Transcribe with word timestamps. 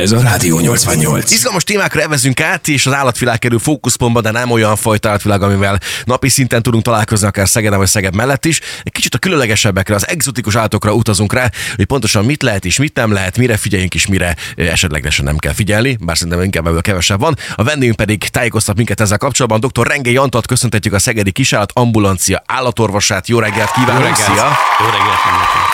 Ez 0.00 0.12
a 0.12 0.20
Rádió 0.20 0.58
88. 0.58 1.30
Izgalmas 1.30 1.64
témákra 1.64 2.00
evezünk 2.00 2.40
át, 2.40 2.68
és 2.68 2.86
az 2.86 2.92
állatvilág 2.92 3.38
kerül 3.38 3.58
fókuszpontba, 3.58 4.20
de 4.20 4.30
nem 4.30 4.50
olyan 4.50 4.76
fajta 4.76 5.08
állatvilág, 5.08 5.42
amivel 5.42 5.80
napi 6.04 6.28
szinten 6.28 6.62
tudunk 6.62 6.84
találkozni, 6.84 7.26
akár 7.26 7.48
Szegeden 7.48 7.78
vagy 7.78 7.86
Szeged 7.86 8.14
mellett 8.14 8.44
is. 8.44 8.60
Egy 8.82 8.92
kicsit 8.92 9.14
a 9.14 9.18
különlegesebbekre, 9.18 9.94
az 9.94 10.08
egzotikus 10.08 10.56
állatokra 10.56 10.92
utazunk 10.92 11.32
rá, 11.32 11.50
hogy 11.76 11.84
pontosan 11.84 12.24
mit 12.24 12.42
lehet 12.42 12.64
és 12.64 12.78
mit 12.78 12.94
nem 12.94 13.12
lehet, 13.12 13.38
mire 13.38 13.56
figyeljünk 13.56 13.94
és 13.94 14.06
mire 14.06 14.36
esetlegesen 14.56 15.24
nem 15.24 15.36
kell 15.36 15.52
figyelni, 15.52 15.96
bár 16.00 16.16
szerintem 16.16 16.42
inkább 16.42 16.66
ebből 16.66 16.80
kevesebb 16.80 17.20
van. 17.20 17.36
A 17.54 17.62
vendégünk 17.62 17.96
pedig 17.96 18.28
tájékoztat 18.28 18.76
minket 18.76 19.00
ezzel 19.00 19.18
kapcsolatban. 19.18 19.70
Dr. 19.70 19.86
Rengei 19.86 20.16
Antat 20.16 20.46
köszöntetjük 20.46 20.94
a 20.94 20.98
Szegedi 20.98 21.32
Kisállat 21.32 21.70
Ambulancia 21.74 22.42
állatorvosát. 22.46 23.28
Jó 23.28 23.38
reggelt 23.38 23.70
kívánok! 23.70 24.02
Jó 24.02 24.08
reggelt. 24.08 24.30
Szia! 24.32 24.48
Jó 24.80 24.86
reggelt. 24.86 25.18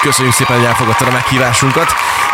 Köszönjük 0.02 0.34
szépen, 0.34 0.56
hogy 0.56 0.66
elfogadtad 0.66 1.08
a 1.08 1.10
meghívásunkat. 1.10 1.88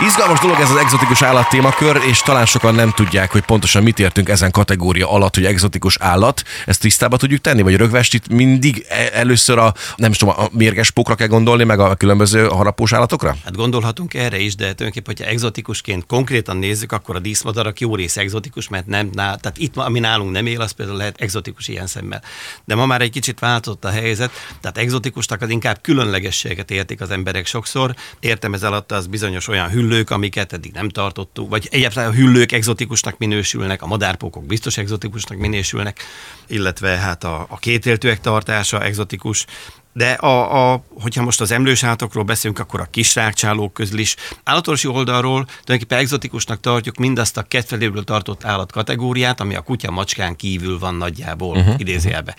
Izgalmas 0.06 0.40
dolog 0.40 0.60
ez 0.60 0.70
az 0.70 0.76
egzotikus 0.76 1.22
állattémakör, 1.22 2.00
és 2.08 2.20
talán 2.20 2.46
sokan 2.46 2.74
nem 2.74 2.90
tudják, 2.90 3.30
hogy 3.30 3.42
pontosan 3.42 3.82
mit 3.82 3.98
értünk 3.98 4.28
ezen 4.28 4.50
kategória 4.50 5.10
alatt, 5.10 5.34
hogy 5.34 5.44
egzotikus 5.44 5.96
állat. 6.00 6.42
Ezt 6.66 6.80
tisztába 6.80 7.16
tudjuk 7.16 7.40
tenni, 7.40 7.62
vagy 7.62 7.76
rögvestit 7.76 8.28
mindig 8.28 8.86
e- 8.88 9.10
először 9.12 9.58
a, 9.58 9.74
nem 9.96 10.12
tudom, 10.12 10.34
a 10.38 10.48
mérges 10.52 10.90
pókra 10.90 11.14
kell 11.14 11.26
gondolni, 11.26 11.64
meg 11.64 11.80
a 11.80 11.94
különböző 11.94 12.46
harapós 12.46 12.92
állatokra? 12.92 13.36
Hát 13.44 13.56
gondolhatunk 13.56 14.14
erre 14.14 14.38
is, 14.38 14.54
de 14.54 14.62
tulajdonképpen, 14.64 15.14
hogyha 15.16 15.30
egzotikusként 15.30 16.06
konkrétan 16.06 16.56
nézzük, 16.56 16.92
akkor 16.92 17.16
a 17.16 17.18
díszmadarak 17.18 17.80
jó 17.80 17.96
része 17.96 18.20
egzotikus, 18.20 18.68
mert 18.68 18.86
nem, 18.86 19.10
ná, 19.12 19.34
tehát 19.34 19.58
itt, 19.58 19.76
ami 19.76 19.98
nálunk 19.98 20.30
nem 20.30 20.46
él, 20.46 20.60
az 20.60 20.70
például 20.70 20.98
lehet 20.98 21.20
egzotikus 21.20 21.68
ilyen 21.68 21.86
szemmel. 21.86 22.22
De 22.64 22.74
ma 22.74 22.86
már 22.86 23.00
egy 23.00 23.10
kicsit 23.10 23.38
változott 23.38 23.84
a 23.84 23.90
helyzet, 23.90 24.30
tehát 24.60 24.78
egzotikusnak 24.78 25.42
az 25.42 25.50
inkább 25.50 25.78
különlegességet 25.80 26.70
értik 26.70 27.00
az 27.00 27.10
emberek 27.10 27.46
sokszor. 27.46 27.94
Értem 28.20 28.54
ez 28.54 28.62
alatt 28.62 28.92
az 28.92 29.06
bizonyos 29.06 29.48
olyan 29.48 29.68
hüllők, 29.92 30.10
amiket 30.10 30.52
eddig 30.52 30.72
nem 30.72 30.88
tartottuk, 30.88 31.48
vagy 31.48 31.68
egyáltalán 31.70 32.10
a 32.10 32.12
hüllők 32.12 32.52
egzotikusnak 32.52 33.18
minősülnek, 33.18 33.82
a 33.82 33.86
madárpókok 33.86 34.46
biztos 34.46 34.76
egzotikusnak 34.76 35.38
minősülnek, 35.38 36.00
illetve 36.46 36.88
hát 36.88 37.24
a, 37.24 37.46
a 37.48 37.58
kétéltőek 37.58 38.20
tartása 38.20 38.82
egzotikus, 38.82 39.46
de 39.92 40.10
a, 40.12 40.72
a, 40.72 40.84
hogyha 41.00 41.22
most 41.22 41.40
az 41.40 41.50
emlős 41.50 41.82
állatokról 41.82 42.24
beszélünk, 42.24 42.58
akkor 42.58 42.80
a 42.80 42.88
kis 42.90 43.14
rákcsálók 43.14 43.72
közül 43.72 43.98
is. 43.98 44.16
Állatorvosi 44.44 44.88
oldalról 44.88 45.44
tulajdonképpen 45.44 45.98
egzotikusnak 45.98 46.60
tartjuk 46.60 46.96
mindazt 46.96 47.36
a 47.36 47.42
kedvelőből 47.42 48.04
tartott 48.04 48.44
állat 48.44 48.72
kategóriát, 48.72 49.40
ami 49.40 49.54
a 49.54 49.60
kutya 49.60 49.90
macskán 49.90 50.36
kívül 50.36 50.78
van 50.78 50.94
nagyjából, 50.94 51.56
uh-huh. 51.56 51.74
idézőjelbe. 51.78 52.36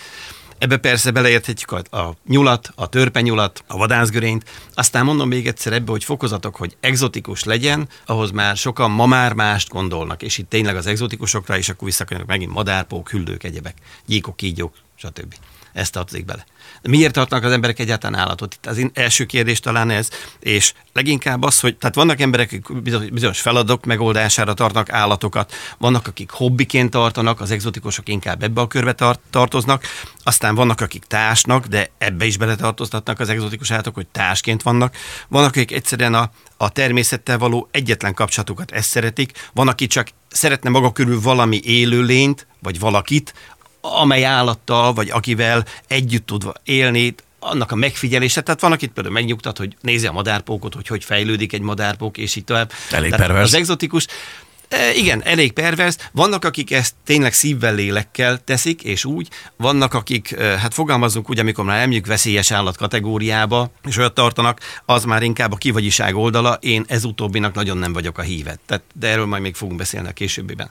Ebbe 0.64 0.78
persze 0.78 1.12
beleérthetjük 1.12 1.72
a, 1.72 1.98
a 1.98 2.16
nyulat, 2.28 2.72
a 2.76 2.90
törpenyulat, 2.90 3.64
a 3.68 3.78
vadászgörényt. 3.78 4.50
Aztán 4.74 5.06
mondom 5.06 5.28
még 5.28 5.48
egyszer 5.48 5.74
ebbe, 5.74 5.92
hogy 5.92 6.04
fokozatok, 6.04 6.56
hogy 6.56 6.78
egzotikus 6.80 7.44
legyen, 7.44 7.88
ahhoz 8.06 8.32
már 8.32 8.58
sokan 8.58 8.92
ma 8.92 9.06
már 9.06 9.34
mást 9.34 9.70
gondolnak, 9.70 10.22
és 10.22 10.38
itt 10.38 10.50
tényleg 10.50 10.76
az 10.76 10.88
egzotikusokra, 10.88 11.58
és 11.58 11.70
akkor 11.70 11.88
visszakönyörök 11.88 12.28
megint 12.28 12.52
madárpók, 12.52 13.10
hüllők, 13.10 13.44
egyebek, 13.44 13.78
gyíkok, 14.06 14.36
kígyók, 14.36 14.74
stb. 14.96 15.36
Ez 15.74 15.90
tartozik 15.90 16.26
bele. 16.26 16.46
Miért 16.82 17.14
tartnak 17.14 17.44
az 17.44 17.52
emberek 17.52 17.80
egyáltalán 17.80 18.20
állatot? 18.20 18.54
Itt 18.54 18.66
az 18.66 18.90
első 18.94 19.26
kérdés 19.26 19.60
talán 19.60 19.90
ez, 19.90 20.10
és 20.40 20.74
leginkább 20.94 21.44
az, 21.44 21.60
hogy 21.60 21.78
tehát 21.78 21.96
vannak 21.96 22.20
emberek, 22.20 22.48
akik 22.48 23.12
bizonyos 23.14 23.42
feladatok 23.42 23.86
megoldására 23.86 24.54
tartnak 24.54 24.90
állatokat, 24.90 25.54
vannak, 25.78 26.08
akik 26.08 26.30
hobbiként 26.30 26.90
tartanak, 26.90 27.42
az 27.42 27.52
egzotikusok 27.52 28.10
inkább 28.10 28.44
ebbe 28.44 28.62
a 28.62 28.68
körbe 28.68 28.94
tart, 28.94 29.20
tartoznak, 29.30 29.84
aztán 30.24 30.56
vannak, 30.56 30.82
akik 30.82 31.04
társnak, 31.04 31.66
de 31.66 31.90
ebbe 31.98 32.26
is 32.26 32.38
beletartoztatnak 32.38 33.20
az 33.20 33.30
egzotikus 33.30 33.72
állatok, 33.72 33.96
hogy 33.96 34.08
társként 34.08 34.62
vannak, 34.62 34.96
vannak, 35.28 35.50
akik 35.50 35.72
egyszerűen 35.72 36.14
a, 36.14 36.32
a 36.58 36.70
természettel 36.70 37.38
való 37.38 37.68
egyetlen 37.72 38.14
kapcsolatukat 38.14 38.72
ezt 38.72 38.90
szeretik, 38.90 39.50
van, 39.54 39.68
aki 39.68 39.88
csak 39.88 40.08
szeretne 40.28 40.70
maga 40.70 40.92
körül 40.92 41.22
valami 41.22 41.60
élőlényt, 41.64 42.48
vagy 42.60 42.80
valakit, 42.80 43.34
amely 43.86 44.26
állattal, 44.26 44.94
vagy 44.94 45.10
akivel 45.10 45.66
együtt 45.88 46.26
tud 46.26 46.52
élni, 46.64 47.16
annak 47.40 47.72
a 47.72 47.76
megfigyelése. 47.76 48.42
Tehát 48.42 48.62
van, 48.62 48.72
akit 48.72 48.92
például 48.92 49.16
megnyugtat, 49.16 49.58
hogy 49.58 49.76
nézi 49.82 50.08
a 50.08 50.12
madárpókot, 50.12 50.74
hogy 50.74 50.88
hogy 50.88 51.04
fejlődik 51.04 51.54
egy 51.54 51.62
madárpók, 51.62 52.18
és 52.18 52.36
így 52.36 52.44
tovább. 52.44 52.72
Elég 52.92 53.10
Tehát 53.10 53.26
pervers. 53.26 53.46
Az 53.48 53.54
egzotikus, 53.54 54.08
E, 54.08 54.43
igen, 54.96 55.24
elég 55.24 55.52
pervers. 55.52 55.96
Vannak, 56.12 56.46
akik 56.46 56.72
ezt 56.72 56.94
tényleg 57.06 57.34
szívvel, 57.34 57.76
lélekkel 57.76 58.38
teszik, 58.44 58.84
és 58.84 59.06
úgy. 59.06 59.28
Vannak, 59.58 59.94
akik, 59.94 60.32
e, 60.32 60.44
hát 60.44 60.74
fogalmazunk 60.74 61.30
úgy, 61.30 61.40
amikor 61.40 61.66
már 61.66 61.82
emljük 61.82 62.06
veszélyes 62.06 62.52
állat 62.52 62.78
kategóriába, 62.78 63.72
és 63.84 63.98
olyat 63.98 64.14
tartanak, 64.14 64.60
az 64.86 65.04
már 65.04 65.24
inkább 65.24 65.52
a 65.52 65.56
kivagyiság 65.56 66.16
oldala. 66.16 66.58
Én 66.62 66.86
ez 66.88 67.04
utóbbinak 67.04 67.54
nagyon 67.54 67.78
nem 67.78 67.94
vagyok 67.94 68.18
a 68.18 68.22
hívet. 68.22 68.60
Tehát, 68.66 68.84
de 68.94 69.08
erről 69.08 69.26
majd 69.26 69.42
még 69.42 69.56
fogunk 69.56 69.78
beszélni 69.78 70.08
a 70.08 70.12
későbbiben. 70.12 70.70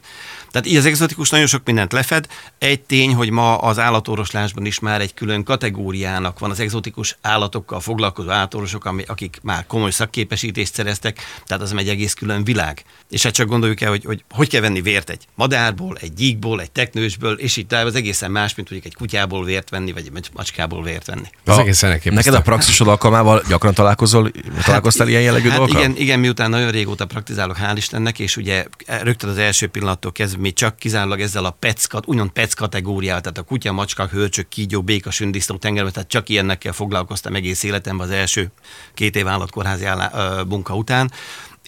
Tehát 0.51 0.67
így 0.67 0.77
az 0.77 0.87
egzotikus 0.87 1.31
nagyon 1.31 1.47
sok 1.47 1.63
mindent 1.65 1.93
lefed. 1.93 2.27
Egy 2.59 2.81
tény, 2.81 3.15
hogy 3.15 3.31
ma 3.31 3.59
az 3.59 3.79
állatorvoslásban 3.79 4.67
is 4.67 4.79
már 4.79 5.01
egy 5.01 5.15
külön 5.15 5.45
kategóriának 5.45 6.39
van 6.39 6.51
az 6.51 6.61
egzotikus 6.61 7.17
állatokkal 7.21 7.81
foglalkozó 7.81 8.31
állatorvosok, 8.31 8.85
akik 9.07 9.39
már 9.43 9.67
komoly 9.67 9.91
szakképesítést 9.91 10.75
szereztek, 10.75 11.19
tehát 11.47 11.63
az 11.63 11.75
egy 11.77 11.89
egész 11.89 12.15
külön 12.15 12.45
világ. 12.45 12.85
És 13.11 13.23
hát 13.23 13.33
csak 13.33 13.49
gondoljuk 13.49 13.81
el, 13.81 13.92
hogy, 13.93 14.05
hogy 14.05 14.25
hogy 14.31 14.49
kell 14.49 14.61
venni 14.61 14.81
vért 14.81 15.11
egy 15.11 15.27
madárból, 15.35 15.97
egy 16.01 16.13
gyíkból, 16.15 16.61
egy 16.61 16.71
teknősből, 16.71 17.39
és 17.39 17.57
így 17.57 17.67
tovább, 17.67 17.87
az 17.87 17.95
egészen 17.95 18.31
más, 18.31 18.55
mint 18.55 18.71
mondjuk 18.71 18.93
egy 18.93 18.99
kutyából 18.99 19.45
vért 19.45 19.71
venni, 19.71 19.93
vagy 19.93 20.11
egy 20.15 20.31
macskából 20.35 20.83
vért 20.83 21.07
venni. 21.07 21.27
Az 21.45 21.57
A- 21.57 21.61
egészen 21.61 21.91
elképesztő. 21.91 22.31
Neked 22.31 22.35
a 22.47 22.51
praxisod 22.51 22.89
alkalmával 22.89 23.43
gyakran 23.49 23.75
találkozol, 23.75 24.31
találkoztál 24.65 25.09
ilyen 25.09 25.23
jellegű 25.23 25.49
hát 25.49 25.57
dolgokkal? 25.59 25.83
igen, 25.83 25.97
igen, 25.97 26.21
miután 26.21 26.51
nagyon 26.51 26.71
régóta 26.71 27.07
praktizálok, 27.07 27.57
hál' 27.61 27.75
Istennek, 27.77 28.19
és 28.19 28.37
ugye 28.37 28.67
rögtön 28.87 29.31
az 29.31 29.39
első 29.39 29.67
pillanattól 29.67 30.13
kezdve 30.13 30.41
mi 30.41 30.53
csak 30.53 30.77
kizárólag 30.77 31.21
ezzel 31.21 31.45
a 31.45 31.51
PEC, 31.51 31.85
kat- 31.87 32.07
úgymond 32.07 32.31
PEC 32.31 32.55
kategóriával, 32.55 33.21
tehát 33.21 33.39
a 33.39 33.43
kutya, 33.43 33.73
macska, 33.73 34.07
hörcsök, 34.07 34.49
kígyó, 34.49 34.83
béka, 34.83 35.11
sündisznó, 35.11 35.57
tengerbe, 35.57 35.91
tehát 35.91 36.09
csak 36.09 36.29
ilyennekkel 36.29 36.73
foglalkoztam 36.73 37.35
egész 37.35 37.63
életemben 37.63 38.07
az 38.07 38.13
első 38.13 38.51
két 38.95 39.17
év 39.17 39.29
állatkórházi 39.29 39.85
állá, 39.85 40.11
munka 40.49 40.75
után. 40.75 41.11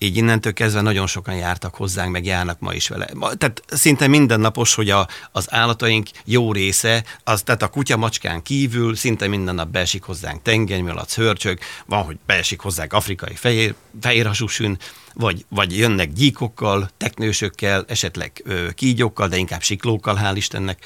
Így 0.04 0.16
innentől 0.16 0.52
kezdve 0.52 0.80
nagyon 0.80 1.06
sokan 1.06 1.34
jártak 1.34 1.74
hozzánk, 1.74 2.12
meg 2.12 2.24
járnak 2.24 2.60
ma 2.60 2.74
is 2.74 2.88
vele. 2.88 3.06
Tehát 3.38 3.62
szinte 3.66 4.06
mindennapos, 4.06 4.74
hogy 4.74 4.90
a, 4.90 5.08
az 5.32 5.46
állataink 5.50 6.08
jó 6.24 6.52
része, 6.52 7.04
az, 7.24 7.42
tehát 7.42 7.62
a 7.62 7.68
kutya 7.68 7.96
macskán 7.96 8.42
kívül 8.42 8.96
szinte 8.96 9.26
minden 9.26 9.54
nap 9.54 9.68
beesik 9.68 10.02
hozzánk 10.02 10.42
tengermalac, 10.42 11.14
hörcsög, 11.14 11.58
van, 11.86 12.02
hogy 12.02 12.18
beesik 12.26 12.60
hozzánk 12.60 12.92
afrikai 12.92 13.34
fehér, 13.34 13.74
fehérhasú 14.00 14.46
sün, 14.46 14.78
vagy, 15.14 15.44
vagy 15.48 15.76
jönnek 15.76 16.12
gyíkokkal, 16.12 16.90
teknősökkel, 16.96 17.84
esetleg 17.88 18.42
ö, 18.44 18.70
kígyókkal, 18.70 19.28
de 19.28 19.36
inkább 19.36 19.62
siklókkal, 19.62 20.20
hál' 20.22 20.36
Istennek. 20.36 20.84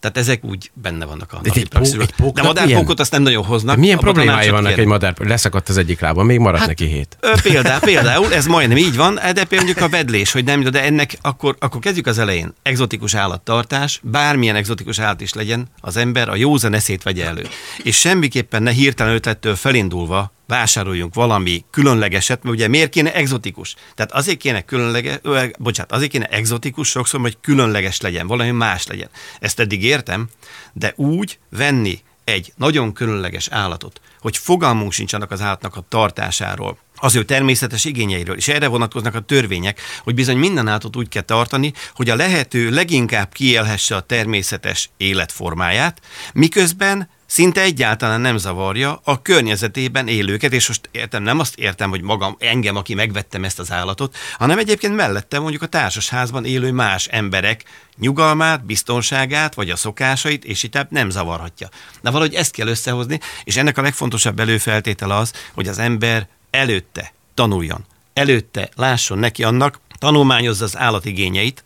Tehát 0.00 0.16
ezek 0.16 0.44
úgy 0.44 0.70
benne 0.74 1.04
vannak 1.04 1.32
a 1.32 1.36
egy 1.36 1.46
napi 1.46 1.60
pó- 1.62 1.68
praxisban. 1.68 2.02
egy 2.06 2.14
póknak 2.14 2.34
De 2.54 2.60
madárpókot 2.62 3.00
azt 3.00 3.12
nem 3.12 3.22
nagyon 3.22 3.44
hoznak. 3.44 3.74
De 3.74 3.80
milyen 3.80 3.98
problémái 3.98 4.50
vannak 4.50 4.68
egy 4.70 4.74
kérni. 4.74 4.90
madár? 4.90 5.14
Leszakadt 5.18 5.68
az 5.68 5.76
egyik 5.76 6.00
lába, 6.00 6.22
még 6.22 6.38
maradt 6.38 6.58
Hát- 6.58 6.68
neki 6.68 6.84
hét. 6.86 7.16
Ö, 7.20 7.32
Példá, 7.42 7.78
például, 7.90 8.34
ez 8.34 8.46
majdnem 8.46 8.76
így 8.76 8.96
van, 8.96 9.14
de 9.14 9.22
például 9.32 9.46
mondjuk 9.64 9.80
a 9.80 9.88
vedlés, 9.88 10.32
hogy 10.32 10.44
nem, 10.44 10.62
de 10.62 10.82
ennek 10.84 11.18
akkor, 11.20 11.56
akkor 11.58 11.80
kezdjük 11.80 12.06
az 12.06 12.18
elején. 12.18 12.54
Egzotikus 12.62 13.14
állattartás, 13.14 14.00
bármilyen 14.02 14.56
egzotikus 14.56 14.98
állat 14.98 15.20
is 15.20 15.32
legyen, 15.34 15.66
az 15.80 15.96
ember 15.96 16.28
a 16.28 16.36
józan 16.36 16.74
eszét 16.74 17.02
vegye 17.02 17.26
elő. 17.26 17.46
És 17.82 17.96
semmiképpen 17.98 18.62
ne 18.62 18.70
hirtelen 18.70 19.14
ötlettől 19.14 19.54
felindulva 19.56 20.32
vásároljunk 20.50 21.14
valami 21.14 21.64
különlegeset, 21.70 22.42
mert 22.42 22.54
ugye 22.54 22.68
miért 22.68 22.90
kéne 22.90 23.14
egzotikus? 23.14 23.74
Tehát 23.94 24.12
azért 24.12 24.38
kéne 24.38 24.62
különleges, 24.62 25.18
bocsánat, 25.58 25.92
azért 25.92 26.10
kéne 26.10 26.26
egzotikus 26.26 26.88
sokszor, 26.88 27.20
hogy 27.20 27.36
különleges 27.40 28.00
legyen, 28.00 28.26
valami 28.26 28.50
más 28.50 28.86
legyen. 28.86 29.08
Ezt 29.40 29.60
eddig 29.60 29.84
értem, 29.84 30.28
de 30.72 30.92
úgy 30.96 31.38
venni 31.48 32.00
egy 32.24 32.52
nagyon 32.56 32.92
különleges 32.92 33.48
állatot, 33.48 34.00
hogy 34.20 34.36
fogalmunk 34.36 34.92
sincs 34.92 35.12
annak 35.12 35.30
az 35.30 35.40
állatnak 35.40 35.76
a 35.76 35.84
tartásáról, 35.88 36.78
az 36.96 37.16
ő 37.16 37.24
természetes 37.24 37.84
igényeiről, 37.84 38.36
és 38.36 38.48
erre 38.48 38.66
vonatkoznak 38.66 39.14
a 39.14 39.20
törvények, 39.20 39.80
hogy 40.02 40.14
bizony 40.14 40.36
minden 40.36 40.68
állatot 40.68 40.96
úgy 40.96 41.08
kell 41.08 41.22
tartani, 41.22 41.72
hogy 41.94 42.10
a 42.10 42.16
lehető 42.16 42.70
leginkább 42.70 43.32
kiélhesse 43.32 43.96
a 43.96 44.00
természetes 44.00 44.90
életformáját, 44.96 46.00
miközben 46.32 47.08
szinte 47.30 47.60
egyáltalán 47.60 48.20
nem 48.20 48.36
zavarja 48.36 49.00
a 49.04 49.22
környezetében 49.22 50.08
élőket, 50.08 50.52
és 50.52 50.68
most 50.68 50.88
értem, 50.92 51.22
nem 51.22 51.38
azt 51.38 51.58
értem, 51.58 51.90
hogy 51.90 52.02
magam, 52.02 52.36
engem, 52.38 52.76
aki 52.76 52.94
megvettem 52.94 53.44
ezt 53.44 53.58
az 53.58 53.72
állatot, 53.72 54.16
hanem 54.38 54.58
egyébként 54.58 54.96
mellette 54.96 55.38
mondjuk 55.38 55.62
a 55.62 55.66
társasházban 55.66 56.44
élő 56.44 56.72
más 56.72 57.06
emberek 57.06 57.64
nyugalmát, 57.96 58.64
biztonságát, 58.64 59.54
vagy 59.54 59.70
a 59.70 59.76
szokásait, 59.76 60.44
és 60.44 60.62
így 60.62 60.78
nem 60.88 61.10
zavarhatja. 61.10 61.68
De 62.00 62.10
valahogy 62.10 62.34
ezt 62.34 62.52
kell 62.52 62.68
összehozni, 62.68 63.20
és 63.44 63.56
ennek 63.56 63.78
a 63.78 63.82
legfontosabb 63.82 64.40
előfeltétele 64.40 65.16
az, 65.16 65.32
hogy 65.54 65.68
az 65.68 65.78
ember 65.78 66.28
előtte 66.50 67.12
tanuljon, 67.34 67.84
előtte 68.12 68.68
lásson 68.76 69.18
neki 69.18 69.44
annak, 69.44 69.80
tanulmányozza 69.98 70.64
az 70.64 70.76
állatigényeit, 70.76 71.64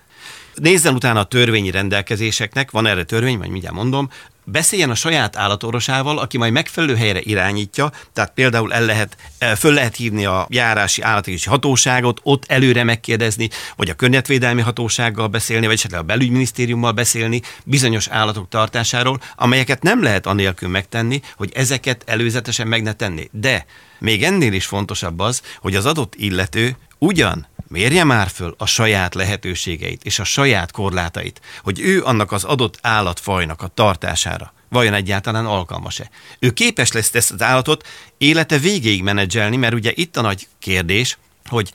Nézzen 0.55 0.95
utána 0.95 1.21
a 1.21 1.25
törvényi 1.25 1.71
rendelkezéseknek, 1.71 2.71
van 2.71 2.87
erre 2.87 3.05
törvény, 3.05 3.39
majd 3.39 3.51
mindjárt 3.51 3.75
mondom, 3.75 4.11
beszéljen 4.45 4.91
a 4.91 4.95
saját 4.95 5.37
állatorvosával, 5.37 6.19
aki 6.19 6.39
majd 6.39 6.53
megfelelő 6.53 6.97
helyre 6.97 7.21
irányítja, 7.23 7.93
tehát 8.13 8.33
például 8.35 8.73
el 8.73 8.85
lehet, 8.85 9.17
eh, 9.39 9.57
föl 9.57 9.73
lehet 9.73 9.97
hívni 9.97 10.25
a 10.25 10.47
járási 10.49 11.03
állategészségi 11.03 11.51
hatóságot, 11.51 12.21
ott 12.23 12.45
előre 12.47 12.85
megkérdezni, 12.85 13.49
vagy 13.77 13.91
a 13.91 13.95
környezetvédelmi 13.95 14.61
hatósággal 14.61 15.27
beszélni, 15.27 15.67
vagy 15.67 15.75
esetleg 15.75 16.01
a 16.01 16.05
belügyminisztériummal 16.05 16.93
beszélni 16.93 17.43
bizonyos 17.65 18.09
állatok 18.09 18.49
tartásáról, 18.49 19.21
amelyeket 19.37 19.83
nem 19.83 20.03
lehet 20.03 20.27
anélkül 20.27 20.69
megtenni, 20.69 21.21
hogy 21.37 21.51
ezeket 21.55 22.03
előzetesen 22.07 22.67
meg 22.67 22.83
ne 22.83 22.93
tenni. 22.93 23.29
De 23.33 23.67
még 23.99 24.23
ennél 24.23 24.53
is 24.53 24.67
fontosabb 24.67 25.19
az, 25.19 25.43
hogy 25.61 25.75
az 25.75 25.87
adott 25.87 26.15
illető 26.17 26.77
ugyan 27.05 27.47
mérje 27.69 28.05
már 28.05 28.29
föl 28.29 28.55
a 28.59 28.67
saját 28.67 29.15
lehetőségeit 29.15 30.05
és 30.05 30.19
a 30.19 30.25
saját 30.25 30.71
korlátait, 30.71 31.41
hogy 31.63 31.81
ő 31.81 32.03
annak 32.05 32.33
az 32.33 32.45
adott 32.45 32.79
állatfajnak 32.83 33.63
a 33.63 33.69
tartására 33.69 34.53
vajon 34.69 34.95
egyáltalán 34.95 35.47
alkalmas-e. 35.47 36.11
Ő 36.39 36.51
képes 36.51 36.93
lesz 36.93 37.15
ezt 37.15 37.31
az 37.33 37.43
állatot 37.43 37.87
élete 38.19 38.59
végéig 38.59 39.03
menedzselni, 39.03 39.57
mert 39.57 39.75
ugye 39.75 39.93
itt 39.95 40.17
a 40.17 40.21
nagy 40.21 40.49
kérdés, 40.59 41.19
hogy 41.45 41.73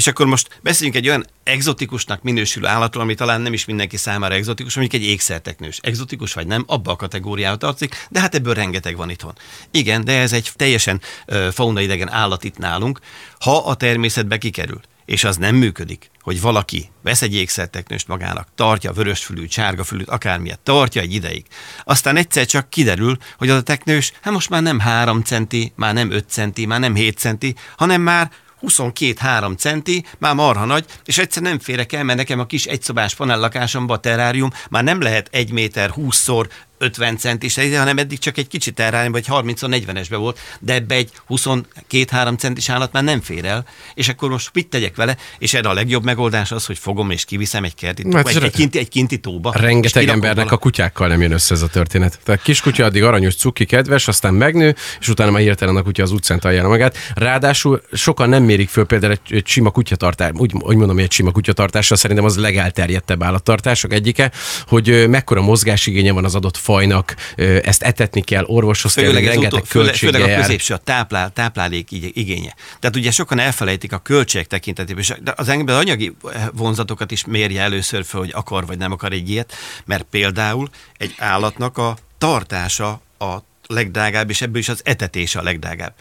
és 0.00 0.06
akkor 0.06 0.26
most 0.26 0.58
beszéljünk 0.62 0.96
egy 0.96 1.08
olyan 1.08 1.26
exotikusnak 1.42 2.22
minősülő 2.22 2.66
állatról, 2.66 3.02
ami 3.02 3.14
talán 3.14 3.40
nem 3.40 3.52
is 3.52 3.64
mindenki 3.64 3.96
számára 3.96 4.34
exotikus, 4.34 4.74
mondjuk 4.74 5.02
egy 5.02 5.08
ékszerteknős. 5.08 5.78
Exotikus 5.82 6.32
vagy 6.32 6.46
nem, 6.46 6.64
abba 6.66 6.90
a 6.90 6.96
kategóriába 6.96 7.56
tartozik, 7.56 8.06
de 8.10 8.20
hát 8.20 8.34
ebből 8.34 8.54
rengeteg 8.54 8.96
van 8.96 9.10
itthon. 9.10 9.34
Igen, 9.70 10.04
de 10.04 10.18
ez 10.18 10.32
egy 10.32 10.50
teljesen 10.56 11.00
uh, 11.26 11.48
fauna 11.48 11.80
idegen 11.80 12.10
állat 12.10 12.44
itt 12.44 12.58
nálunk, 12.58 13.00
ha 13.40 13.56
a 13.56 13.74
természetbe 13.74 14.38
kikerül 14.38 14.80
és 15.04 15.24
az 15.24 15.36
nem 15.36 15.54
működik, 15.54 16.10
hogy 16.20 16.40
valaki 16.40 16.90
vesz 17.02 17.22
egy 17.22 17.34
ékszerteknőst 17.34 18.08
magának, 18.08 18.48
tartja 18.54 18.92
vörösfülű, 18.92 19.46
sárgafülűt, 19.48 20.08
akármilyet, 20.08 20.60
tartja 20.60 21.02
egy 21.02 21.14
ideig. 21.14 21.46
Aztán 21.84 22.16
egyszer 22.16 22.46
csak 22.46 22.70
kiderül, 22.70 23.16
hogy 23.38 23.50
az 23.50 23.56
a 23.56 23.62
teknős, 23.62 24.12
hát 24.20 24.32
most 24.32 24.50
már 24.50 24.62
nem 24.62 24.78
3 24.78 25.22
centi, 25.22 25.72
már 25.76 25.94
nem 25.94 26.10
5 26.10 26.28
centi, 26.28 26.66
már 26.66 26.80
nem 26.80 26.94
7 26.94 27.18
centi, 27.18 27.54
hanem 27.76 28.00
már 28.00 28.30
22-3 28.62 29.56
centi, 29.56 30.04
már 30.18 30.34
marha 30.34 30.64
nagy, 30.64 30.84
és 31.04 31.18
egyszer 31.18 31.42
nem 31.42 31.58
férek 31.58 31.92
el, 31.92 32.04
mert 32.04 32.18
nekem 32.18 32.38
a 32.38 32.46
kis 32.46 32.64
egyszobás 32.64 33.14
panellakásomban 33.14 33.96
a 33.96 34.00
terrárium 34.00 34.50
már 34.70 34.84
nem 34.84 35.00
lehet 35.00 35.28
1 35.32 35.52
méter 35.52 35.90
20-szor 35.96 36.48
50 36.80 37.16
centis, 37.16 37.56
hanem 37.56 37.98
eddig 37.98 38.18
csak 38.18 38.38
egy 38.38 38.48
kicsit 38.48 38.80
elrányba, 38.80 39.20
vagy 39.26 39.54
30-40-esbe 39.58 40.16
volt, 40.16 40.38
de 40.60 40.74
ebbe 40.74 40.94
egy 40.94 41.10
22-3 41.28 42.38
centis 42.38 42.68
állat 42.68 42.92
már 42.92 43.04
nem 43.04 43.20
fér 43.20 43.44
el, 43.44 43.66
és 43.94 44.08
akkor 44.08 44.30
most 44.30 44.50
mit 44.52 44.68
tegyek 44.68 44.96
vele? 44.96 45.16
És 45.38 45.54
erre 45.54 45.68
a 45.68 45.72
legjobb 45.72 46.04
megoldás 46.04 46.52
az, 46.52 46.66
hogy 46.66 46.78
fogom 46.78 47.10
és 47.10 47.24
kiviszem 47.24 47.64
egy 47.64 47.74
kerti 47.74 48.02
tóba, 48.02 48.28
egy, 48.28 48.42
egy, 48.42 48.50
kinti, 48.50 48.78
egy 48.78 48.88
kinti 48.88 49.18
tóba. 49.18 49.52
Rengeteg 49.56 50.08
embernek 50.08 50.44
vala. 50.44 50.56
a 50.56 50.58
kutyákkal 50.58 51.08
nem 51.08 51.20
jön 51.20 51.32
össze 51.32 51.54
ez 51.54 51.62
a 51.62 51.68
történet. 51.68 52.18
Tehát 52.24 52.42
kiskutya 52.42 52.84
addig 52.84 53.02
aranyos, 53.02 53.36
cuki, 53.36 53.64
kedves, 53.64 54.08
aztán 54.08 54.34
megnő, 54.34 54.76
és 55.00 55.08
utána 55.08 55.30
már 55.30 55.40
hirtelen 55.40 55.76
a 55.76 55.82
kutya 55.82 56.02
az 56.02 56.10
utcán 56.10 56.40
találja 56.40 56.68
magát. 56.68 56.96
Ráadásul 57.14 57.82
sokan 57.92 58.28
nem 58.28 58.42
mérik 58.42 58.68
föl 58.68 58.84
például 58.84 59.12
egy, 59.12 59.36
egy 59.36 59.46
sima 59.46 59.70
kutyatartás, 59.70 60.30
úgy, 60.34 60.52
úgy 60.54 60.76
mondom, 60.76 60.94
hogy 60.94 61.04
egy 61.04 61.12
sima 61.12 61.30
kutyatartása 61.30 61.96
szerintem 61.96 62.24
az 62.24 62.36
legelterjedtebb 62.36 63.22
állattartások 63.22 63.92
egyike, 63.92 64.30
hogy 64.66 65.08
mekkora 65.08 65.40
mozgásigénye 65.40 66.12
van 66.12 66.24
az 66.24 66.34
adott 66.34 66.56
fajnak, 66.70 67.14
ezt 67.62 67.82
etetni 67.82 68.20
kell, 68.20 68.44
orvoshoz 68.44 68.94
kell, 68.94 69.12
rengeteg 69.12 69.52
utó, 69.52 69.60
költsége 69.68 70.12
Főleg 70.12 70.38
a 70.38 70.40
középső, 70.40 70.74
a 70.74 70.76
táplál, 70.76 71.30
táplálék 71.32 71.90
igénye. 71.90 72.54
Tehát 72.78 72.96
ugye 72.96 73.10
sokan 73.10 73.38
elfelejtik 73.38 73.92
a 73.92 73.98
költség 73.98 74.46
tekintetében, 74.46 75.02
és 75.02 75.14
az 75.36 75.48
engem 75.48 75.76
anyagi 75.76 76.16
vonzatokat 76.52 77.10
is 77.10 77.24
mérje 77.24 77.62
először 77.62 78.04
fel, 78.04 78.20
hogy 78.20 78.30
akar 78.34 78.66
vagy 78.66 78.78
nem 78.78 78.92
akar 78.92 79.12
egy 79.12 79.30
ilyet, 79.30 79.54
mert 79.84 80.06
például 80.10 80.68
egy 80.96 81.14
állatnak 81.18 81.78
a 81.78 81.96
tartása 82.18 83.00
a 83.18 83.36
legdrágább, 83.66 84.30
és 84.30 84.40
ebből 84.40 84.58
is 84.58 84.68
az 84.68 84.80
etetése 84.84 85.38
a 85.38 85.42
legdrágább. 85.42 85.94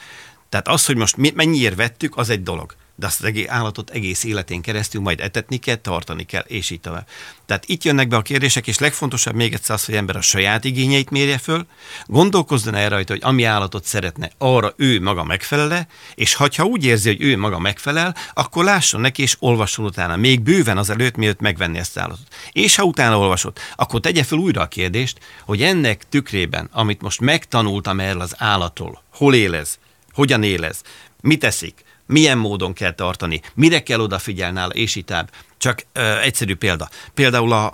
Tehát 0.49 0.67
az, 0.67 0.85
hogy 0.85 0.95
most 0.95 1.33
mennyiért 1.33 1.75
vettük, 1.75 2.17
az 2.17 2.29
egy 2.29 2.43
dolog 2.43 2.75
de 2.99 3.05
azt 3.05 3.19
az 3.19 3.25
egész 3.25 3.49
állatot 3.49 3.89
egész 3.89 4.23
életén 4.23 4.61
keresztül 4.61 5.01
majd 5.01 5.19
etetni 5.19 5.57
kell, 5.57 5.75
tartani 5.75 6.23
kell, 6.23 6.43
és 6.47 6.69
így 6.69 6.79
tovább. 6.79 7.07
Tehát 7.45 7.63
itt 7.65 7.83
jönnek 7.83 8.07
be 8.07 8.15
a 8.15 8.21
kérdések, 8.21 8.67
és 8.67 8.79
legfontosabb 8.79 9.35
még 9.35 9.53
egyszer 9.53 9.75
az, 9.75 9.85
hogy 9.85 9.95
ember 9.95 10.15
a 10.15 10.21
saját 10.21 10.63
igényeit 10.63 11.09
mérje 11.09 11.37
föl, 11.37 11.65
gondolkozzon 12.05 12.75
el 12.75 12.89
rajta, 12.89 13.13
hogy 13.13 13.21
ami 13.23 13.43
állatot 13.43 13.85
szeretne, 13.85 14.31
arra 14.37 14.73
ő 14.77 15.01
maga 15.01 15.23
megfelele, 15.23 15.87
és 16.15 16.33
ha 16.33 16.63
úgy 16.63 16.85
érzi, 16.85 17.09
hogy 17.09 17.21
ő 17.21 17.37
maga 17.37 17.59
megfelel, 17.59 18.15
akkor 18.33 18.63
lásson 18.63 19.01
neki, 19.01 19.21
és 19.21 19.35
olvasson 19.39 19.85
utána, 19.85 20.15
még 20.15 20.41
bőven 20.41 20.77
az 20.77 20.89
előtt, 20.89 21.15
mielőtt 21.15 21.39
megvenni 21.39 21.77
ezt 21.77 21.95
az 21.95 22.01
állatot. 22.01 22.27
És 22.51 22.75
ha 22.75 22.83
utána 22.83 23.17
olvasott, 23.17 23.59
akkor 23.75 23.99
tegye 23.99 24.23
fel 24.23 24.37
újra 24.37 24.61
a 24.61 24.67
kérdést, 24.67 25.19
hogy 25.45 25.61
ennek 25.61 26.09
tükrében, 26.09 26.69
amit 26.71 27.01
most 27.01 27.19
megtanultam 27.19 27.99
erről 27.99 28.21
az 28.21 28.33
állatról, 28.37 29.03
hol 29.13 29.35
élez, 29.35 29.79
hogyan 30.11 30.43
élez, 30.43 30.81
mit 31.21 31.43
eszik, 31.43 31.83
milyen 32.09 32.37
módon 32.37 32.73
kell 32.73 32.91
tartani, 32.91 33.41
mire 33.53 33.83
kell 33.83 33.99
odafigyelni 33.99 34.47
és 34.71 34.95
így 34.95 35.05
tovább. 35.05 35.29
Csak 35.57 35.85
ö, 35.93 36.19
egyszerű 36.19 36.55
példa. 36.55 36.89
Például 37.13 37.51
a, 37.51 37.73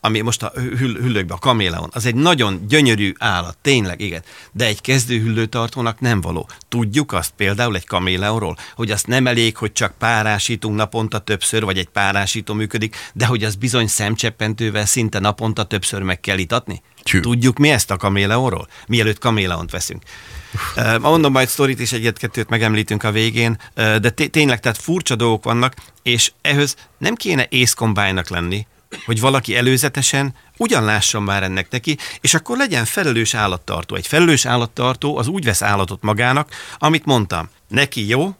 ami 0.00 0.20
most 0.20 0.42
a 0.42 0.52
hüll, 0.54 0.94
hüllőkben, 0.94 1.36
a 1.36 1.40
kaméleon, 1.40 1.90
az 1.92 2.06
egy 2.06 2.14
nagyon 2.14 2.66
gyönyörű 2.68 3.12
állat, 3.18 3.58
tényleg, 3.62 4.00
igen, 4.00 4.22
de 4.52 4.64
egy 4.64 4.80
kezdő 4.80 5.20
hüllőtartónak 5.20 6.00
nem 6.00 6.20
való. 6.20 6.48
Tudjuk 6.68 7.12
azt 7.12 7.32
például 7.36 7.76
egy 7.76 7.86
kaméleonról, 7.86 8.56
hogy 8.74 8.90
azt 8.90 9.06
nem 9.06 9.26
elég, 9.26 9.56
hogy 9.56 9.72
csak 9.72 9.98
párásítunk 9.98 10.76
naponta 10.76 11.18
többször, 11.18 11.64
vagy 11.64 11.78
egy 11.78 11.88
párásító 11.88 12.54
működik, 12.54 12.96
de 13.14 13.26
hogy 13.26 13.44
az 13.44 13.54
bizony 13.54 13.86
szemcseppentővel 13.86 14.86
szinte 14.86 15.18
naponta 15.18 15.64
többször 15.64 16.02
meg 16.02 16.20
kell 16.20 16.38
itatni? 16.38 16.82
Tudjuk 17.20 17.58
mi 17.58 17.70
ezt 17.70 17.90
a 17.90 17.96
kaméleonról? 17.96 18.68
Mielőtt 18.86 19.18
kaméleont 19.18 19.70
veszünk. 19.70 20.02
Uh, 20.76 20.98
mondom, 20.98 21.32
majd 21.32 21.48
sztorit 21.48 21.80
is 21.80 21.92
egyet-kettőt 21.92 22.48
megemlítünk 22.48 23.02
a 23.02 23.10
végén, 23.10 23.58
uh, 23.76 23.96
de 23.96 24.10
tényleg, 24.10 24.60
tehát 24.60 24.78
furcsa 24.78 25.16
dolgok 25.16 25.44
vannak, 25.44 25.74
és 26.02 26.32
ehhez 26.42 26.76
nem 26.98 27.14
kéne 27.14 27.46
észkombájnak 27.48 28.28
lenni, 28.28 28.66
hogy 29.04 29.20
valaki 29.20 29.56
előzetesen 29.56 30.34
ugyan 30.56 30.84
lásson 30.84 31.22
már 31.22 31.42
ennek 31.42 31.70
neki, 31.70 31.98
és 32.20 32.34
akkor 32.34 32.56
legyen 32.56 32.84
felelős 32.84 33.34
állattartó. 33.34 33.94
Egy 33.94 34.06
felelős 34.06 34.46
állattartó 34.46 35.16
az 35.16 35.26
úgy 35.26 35.44
vesz 35.44 35.62
állatot 35.62 36.02
magának, 36.02 36.48
amit 36.78 37.04
mondtam, 37.04 37.48
neki 37.68 38.08
jó, 38.08 38.34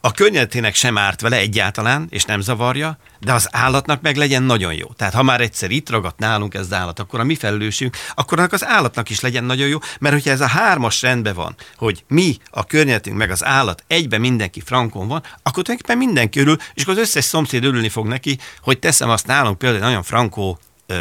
a 0.00 0.12
környezetének 0.12 0.74
sem 0.74 0.98
árt 0.98 1.20
vele 1.20 1.36
egyáltalán, 1.36 2.06
és 2.10 2.24
nem 2.24 2.40
zavarja, 2.40 2.98
de 3.20 3.32
az 3.32 3.48
állatnak 3.50 4.02
meg 4.02 4.16
legyen 4.16 4.42
nagyon 4.42 4.74
jó. 4.74 4.86
Tehát 4.86 5.14
ha 5.14 5.22
már 5.22 5.40
egyszer 5.40 5.70
itt 5.70 5.90
ragadt 5.90 6.18
nálunk 6.18 6.54
ez 6.54 6.60
az 6.60 6.72
állat, 6.72 6.98
akkor 6.98 7.20
a 7.20 7.24
mi 7.24 7.34
felelősünk, 7.34 7.96
akkor 8.14 8.38
annak 8.38 8.52
az 8.52 8.64
állatnak 8.64 9.10
is 9.10 9.20
legyen 9.20 9.44
nagyon 9.44 9.68
jó, 9.68 9.78
mert 10.00 10.14
hogyha 10.14 10.30
ez 10.30 10.40
a 10.40 10.46
hármas 10.46 11.02
rendben 11.02 11.34
van, 11.34 11.56
hogy 11.76 12.04
mi, 12.08 12.36
a 12.50 12.66
környezetünk, 12.66 13.16
meg 13.16 13.30
az 13.30 13.44
állat, 13.44 13.84
egyben 13.86 14.20
mindenki 14.20 14.60
frankon 14.60 15.08
van, 15.08 15.22
akkor 15.42 15.62
tulajdonképpen 15.62 15.98
mindenki 15.98 16.40
örül, 16.40 16.56
és 16.74 16.82
akkor 16.82 16.94
az 16.94 17.00
összes 17.00 17.24
szomszéd 17.24 17.64
örülni 17.64 17.88
fog 17.88 18.06
neki, 18.06 18.38
hogy 18.62 18.78
teszem 18.78 19.10
azt 19.10 19.26
nálunk 19.26 19.58
például 19.58 19.82
nagyon 19.82 20.02
frankó 20.02 20.58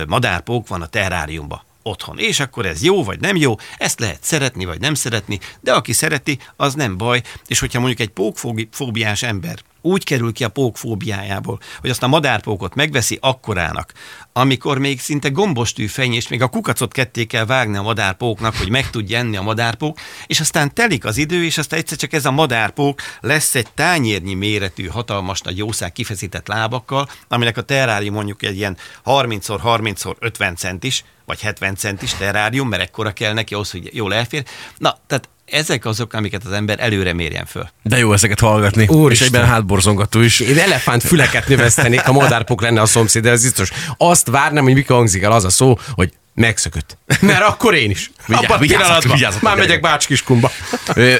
madárpók 0.08 0.68
van 0.68 0.82
a 0.82 0.88
terráriumban 0.88 1.68
otthon. 1.84 2.18
És 2.18 2.40
akkor 2.40 2.66
ez 2.66 2.84
jó 2.84 3.04
vagy 3.04 3.20
nem 3.20 3.36
jó, 3.36 3.56
ezt 3.78 4.00
lehet 4.00 4.24
szeretni 4.24 4.66
vagy 4.66 4.80
nem 4.80 4.94
szeretni, 4.94 5.40
de 5.60 5.74
aki 5.74 5.94
szereti, 5.94 6.40
az 6.56 6.74
nem 6.74 6.98
baj. 6.98 7.22
És 7.48 7.60
hogyha 7.60 7.80
mondjuk 7.80 8.00
egy 8.00 8.14
pókfóbiás 8.14 9.24
ember 9.24 9.60
úgy 9.82 10.04
kerül 10.04 10.34
ki 10.34 10.44
a 10.44 10.50
pókfóbiájából, 10.50 11.60
hogy 11.82 11.90
azt 11.90 12.04
a 12.04 12.08
madárpókot 12.08 12.76
megveszi 12.76 13.18
akkorának, 13.22 13.94
amikor 14.34 14.78
még 14.78 15.00
szinte 15.00 15.30
gombostű 15.30 15.88
feny, 15.88 16.14
és 16.14 16.28
még 16.28 16.42
a 16.42 16.48
kukacot 16.48 16.94
ketté 16.94 17.26
kell 17.26 17.46
vágni 17.46 17.78
a 17.78 17.82
madárpóknak, 17.82 18.56
hogy 18.56 18.70
meg 18.70 18.90
tudja 18.90 19.18
enni 19.18 19.38
a 19.38 19.42
madárpók, 19.42 19.98
és 20.28 20.40
aztán 20.40 20.74
telik 20.74 21.06
az 21.06 21.18
idő, 21.18 21.46
és 21.46 21.58
aztán 21.58 21.80
egyszer 21.80 21.98
csak 21.98 22.14
ez 22.14 22.26
a 22.26 22.32
madárpók 22.32 23.02
lesz 23.20 23.56
egy 23.56 23.72
tányérnyi 23.74 24.34
méretű, 24.34 24.88
hatalmas 24.88 25.42
nagy 25.42 25.58
jószág 25.58 25.92
kifeszített 25.92 26.48
lábakkal, 26.48 27.10
aminek 27.28 27.58
a 27.58 27.62
terrárium 27.62 28.14
mondjuk 28.14 28.44
egy 28.44 28.58
ilyen 28.58 28.78
30x30x50 29.06 30.56
centis, 30.56 31.04
vagy 31.26 31.42
70 31.42 31.76
centis 31.76 32.14
terrárium, 32.14 32.70
mert 32.70 32.82
ekkora 32.82 33.12
kell 33.12 33.34
neki 33.34 33.54
ahhoz, 33.54 33.72
hogy 33.72 33.90
jól 33.94 34.14
elfér. 34.14 34.44
Na, 34.78 34.98
tehát 35.08 35.30
ezek 35.52 35.86
azok, 35.86 36.14
amiket 36.14 36.44
az 36.46 36.52
ember 36.52 36.80
előre 36.80 37.14
mérjen 37.14 37.46
föl. 37.46 37.70
De 37.84 37.98
jó 37.98 38.14
ezeket 38.14 38.40
hallgatni. 38.40 38.88
Úr 38.88 39.12
és 39.12 39.22
egyben 39.22 39.46
hátborzongató 39.46 40.20
is. 40.20 40.40
Én 40.40 40.58
elefánt 40.58 41.04
füleket 41.04 41.48
növesztenék, 41.48 42.08
a 42.08 42.12
madárpok 42.12 42.62
lenne 42.62 42.82
a 42.82 42.86
szomszéd, 42.86 43.24
de 43.24 43.30
ez 43.30 43.42
biztos. 43.42 43.72
Azt 43.98 44.30
várnám, 44.30 44.64
hogy 44.64 44.74
mikor 44.74 44.96
hangzik 44.96 45.24
el 45.24 45.32
az 45.32 45.44
a 45.44 45.50
szó, 45.50 45.78
hogy 45.94 46.14
megszökött. 46.40 46.98
Mert 47.22 47.42
akkor 47.42 47.74
én 47.74 47.90
is. 47.90 48.12
Vigyázz, 48.26 48.60
vigyázz, 48.60 49.06
vigyázz, 49.06 49.36
Már 49.42 49.58
megyek 49.58 49.82
Bácskiskumba. 49.82 50.52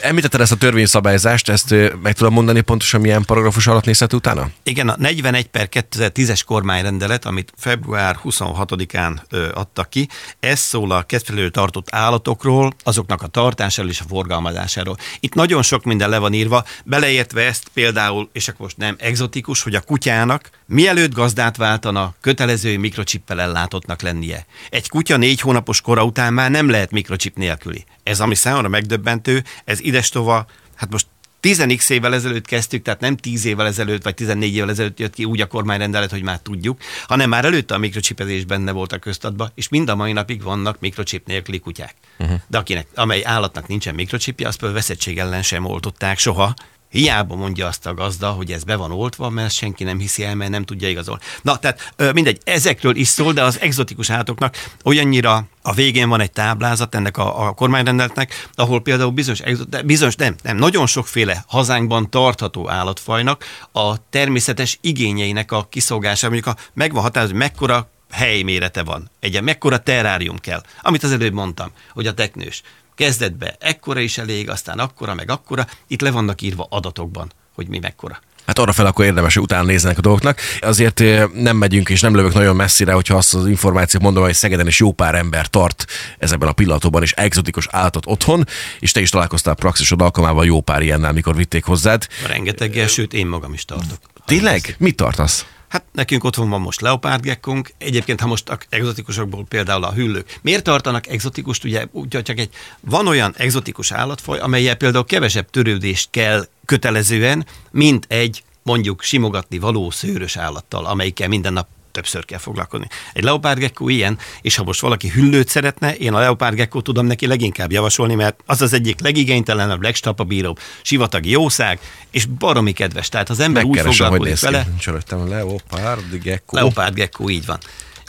Említetted 0.02 0.42
ezt 0.42 0.52
a 0.52 0.56
törvényszabályzást, 0.56 1.50
ezt 1.50 1.76
meg 2.02 2.14
tudom 2.14 2.34
mondani 2.34 2.62
pontosan 2.62 3.02
milyen 3.02 3.24
paragrafus 3.26 3.68
alatt 3.68 3.86
nézhet 3.86 4.14
utána? 4.14 4.50
Igen, 4.64 4.90
a 4.90 4.96
41 4.98 5.48
per 5.48 5.70
2010-es 5.72 6.42
kormányrendelet, 6.46 7.26
amit 7.26 7.54
február 7.58 8.20
26-án 8.24 9.12
adtak 9.54 9.90
ki, 9.90 10.10
ez 10.40 10.60
szól 10.60 10.92
a 10.92 11.04
kedvelő 11.04 11.50
tartott 11.50 11.88
állatokról, 11.92 12.74
azoknak 12.84 13.22
a 13.22 13.28
tartásáról 13.28 13.92
és 13.92 14.00
a 14.00 14.06
forgalmazásáról. 14.08 14.98
Itt 15.20 15.34
nagyon 15.34 15.62
sok 15.62 15.84
minden 15.84 16.10
le 16.10 16.18
van 16.18 16.34
írva, 16.34 16.66
beleértve 16.86 17.42
ezt 17.46 17.68
például, 17.74 18.30
és 18.34 18.48
akkor 18.48 18.62
most 18.62 18.78
nem 18.78 18.96
egzotikus, 19.00 19.62
hogy 19.62 19.76
a 19.76 19.82
kutyának 19.82 20.50
mielőtt 20.66 21.14
gazdát 21.14 21.58
váltana, 21.58 22.14
kötelező 22.22 22.78
mikrocsippel 22.78 23.42
ellátottnak 23.42 24.02
lennie. 24.02 24.46
Egy 24.70 24.90
kutya 24.90 25.09
kutya 25.10 25.22
négy 25.22 25.42
hónapos 25.42 25.82
kora 25.82 26.04
után 26.04 26.34
már 26.34 26.52
nem 26.52 26.70
lehet 26.70 26.92
mikrocsip 26.92 27.36
nélküli. 27.36 27.86
Ez, 28.04 28.20
ami 28.20 28.36
számomra 28.36 28.68
megdöbbentő, 28.68 29.44
ez 29.66 29.80
idestova, 29.80 30.46
hát 30.76 30.92
most 30.92 31.08
10 31.40 31.90
évvel 31.90 32.14
ezelőtt 32.14 32.46
kezdtük, 32.46 32.82
tehát 32.82 33.00
nem 33.00 33.16
10 33.16 33.46
évvel 33.46 33.66
ezelőtt, 33.66 34.04
vagy 34.04 34.14
14 34.14 34.56
évvel 34.56 34.70
ezelőtt 34.70 35.00
jött 35.00 35.14
ki 35.14 35.26
úgy 35.26 35.42
a 35.42 35.46
kormányrendelet, 35.46 36.12
hogy 36.12 36.22
már 36.22 36.40
tudjuk, 36.40 36.80
hanem 37.08 37.30
már 37.30 37.46
előtte 37.46 37.74
a 37.74 37.78
mikrocsipezés 37.78 38.46
benne 38.46 38.72
volt 38.72 38.92
a 38.92 38.98
köztatba, 38.98 39.52
és 39.56 39.70
mind 39.70 39.90
a 39.90 39.96
mai 39.96 40.12
napig 40.12 40.44
vannak 40.44 40.80
mikrocsip 40.80 41.28
nélküli 41.28 41.60
kutyák. 41.60 41.96
Uh-huh. 42.20 42.40
De 42.48 42.58
akinek, 42.58 42.88
amely 42.96 43.24
állatnak 43.26 43.68
nincsen 43.68 43.96
mikrocsipja, 43.96 44.48
azt 44.48 44.58
például 44.58 44.80
veszettség 44.80 45.18
ellen 45.18 45.44
sem 45.44 45.66
oltották 45.66 46.18
soha, 46.18 46.54
Hiába 46.90 47.36
mondja 47.36 47.68
azt 47.68 47.86
a 47.86 47.94
gazda, 47.94 48.30
hogy 48.30 48.52
ez 48.52 48.64
be 48.64 48.76
van 48.76 48.92
oltva, 48.92 49.30
mert 49.30 49.54
senki 49.54 49.84
nem 49.84 50.00
hiszi 50.00 50.24
el, 50.24 50.36
mert 50.36 50.52
nem 50.52 50.64
tudja 50.64 50.90
igazolni. 50.90 51.22
Na, 51.42 51.58
tehát 51.58 51.94
mindegy, 52.14 52.42
ezekről 52.44 52.96
is 52.96 53.08
szól, 53.08 53.34
de 53.34 53.44
az 53.44 53.60
egzotikus 53.60 54.10
állatoknak 54.10 54.56
olyannyira 54.84 55.48
a 55.62 55.74
végén 55.74 56.10
van 56.10 56.22
egy 56.22 56.32
táblázat 56.32 56.96
ennek 56.96 57.18
a, 57.18 57.48
a 57.48 57.52
kormányrendeletnek, 57.52 58.48
ahol 58.54 58.82
például 58.82 59.12
bizonyos, 59.12 59.42
bizonyos 59.86 60.16
nem, 60.16 60.36
nem, 60.44 60.58
nagyon 60.58 60.88
sokféle 60.88 61.44
hazánkban 61.48 62.10
tartható 62.10 62.70
állatfajnak 62.70 63.46
a 63.72 64.10
természetes 64.10 64.78
igényeinek 64.82 65.52
a 65.52 65.68
kiszolgása, 65.70 66.30
mondjuk 66.30 66.56
a, 66.56 66.60
megvan 66.74 67.04
határozva, 67.04 67.36
hogy 67.36 67.48
mekkora 67.48 67.90
helymérete 68.12 68.84
van, 68.84 69.12
egy 69.20 69.42
mekkora 69.42 69.78
terrárium 69.78 70.38
kell, 70.38 70.62
amit 70.82 71.04
az 71.04 71.12
előbb 71.12 71.34
mondtam, 71.34 71.72
hogy 71.94 72.08
a 72.08 72.14
teknős 72.14 72.62
kezdetbe 73.00 73.56
ekkora 73.60 74.00
is 74.00 74.18
elég, 74.18 74.50
aztán 74.50 74.80
akkora, 74.80 75.14
meg 75.14 75.30
akkora, 75.30 75.68
itt 75.88 76.02
le 76.02 76.12
vannak 76.12 76.42
írva 76.42 76.68
adatokban, 76.70 77.32
hogy 77.56 77.68
mi 77.68 77.80
mekkora. 77.80 78.20
Hát 78.46 78.60
arra 78.60 78.72
fel 78.72 78.86
akkor 78.86 79.06
érdemes, 79.06 79.34
hogy 79.34 79.44
utána 79.44 79.64
néznek 79.64 79.98
a 79.98 80.02
dolgoknak. 80.02 80.40
Azért 80.62 81.00
eh, 81.00 81.28
nem 81.34 81.58
megyünk 81.58 81.90
és 81.90 82.02
nem 82.02 82.16
lövök 82.16 82.34
nagyon 82.34 82.56
messzire, 82.56 82.94
hogyha 82.94 83.16
azt 83.16 83.34
az 83.36 83.48
információt 83.48 84.04
mondom, 84.04 84.24
hogy 84.24 84.34
Szegeden 84.34 84.68
is 84.68 84.80
jó 84.80 84.92
pár 84.92 85.16
ember 85.16 85.48
tart 85.48 85.86
ezekben 86.18 86.50
a 86.50 86.52
pillanatokban 86.52 87.04
is 87.04 87.12
egzotikus 87.12 87.68
állatot 87.72 88.04
otthon, 88.06 88.48
és 88.80 88.92
te 88.92 89.00
is 89.00 89.10
találkoztál 89.10 89.56
praxisod 89.56 90.02
alkalmával 90.02 90.46
jó 90.46 90.62
pár 90.62 90.82
ilyennel, 90.82 91.14
mikor 91.14 91.36
vitték 91.36 91.64
hozzád. 91.64 92.08
Rengeteggel, 92.28 92.88
sőt 92.88 93.14
én 93.14 93.28
magam 93.28 93.54
is 93.54 93.66
tartok. 93.66 94.00
Tényleg? 94.26 94.76
Mit 94.78 94.96
tartasz? 94.96 95.46
Nekünk 95.92 96.24
otthon 96.24 96.50
van 96.50 96.62
most 96.62 96.82
leopárdgekkunk, 96.82 97.74
egyébként 97.78 98.22
ha 98.22 98.28
most 98.28 98.68
exotikusokból 98.70 99.46
például 99.50 99.84
a 99.84 99.94
hüllők. 99.94 100.40
Miért 100.42 100.64
tartanak 100.64 101.08
exotikust? 101.08 101.64
Ugye 101.92 102.22
csak 102.22 102.40
egy, 102.40 102.50
van 102.80 103.08
olyan 103.08 103.34
exotikus 103.38 103.92
állatfaj, 103.92 104.40
amelyel 104.40 104.76
például 104.76 105.06
kevesebb 105.06 105.50
törődést 105.50 106.08
kell 106.12 106.48
kötelezően, 106.66 107.46
mint 107.72 108.06
egy 108.10 108.44
mondjuk 108.64 109.02
simogatni 109.02 109.58
való 109.58 109.90
szőrös 109.90 110.38
állattal, 110.38 110.86
amelyikkel 110.86 111.28
minden 111.28 111.54
nap 111.54 111.68
többször 111.92 112.26
kell 112.26 112.40
foglalkozni. 112.40 112.88
Egy 113.14 113.24
leopárdgekkó 113.24 113.90
ilyen, 113.90 114.18
és 114.42 114.56
ha 114.56 114.64
most 114.64 114.82
valaki 114.82 115.10
hüllőt 115.10 115.50
szeretne, 115.50 115.96
én 115.96 116.14
a 116.14 116.20
leopárdgekkót 116.20 116.84
tudom 116.84 117.06
neki 117.06 117.28
leginkább 117.28 117.72
javasolni, 117.72 118.16
mert 118.16 118.40
az 118.46 118.62
az 118.62 118.74
egyik 118.74 119.00
legigénytelenebb, 119.02 119.82
legstapabíróbb, 119.82 120.60
sivatagi 120.82 121.30
jószág, 121.30 121.80
és 122.12 122.26
baromi 122.26 122.72
kedves. 122.72 123.10
Tehát 123.10 123.30
az 123.30 123.40
ember 123.40 123.64
úgy 123.64 123.80
foglalkozik 123.80 124.40
vele. 124.40 124.68
Csöröttem, 124.80 125.28
leopárdgekkó. 125.28 126.58
Leopárdgekkó, 126.58 127.30
így 127.30 127.46
van. 127.46 127.58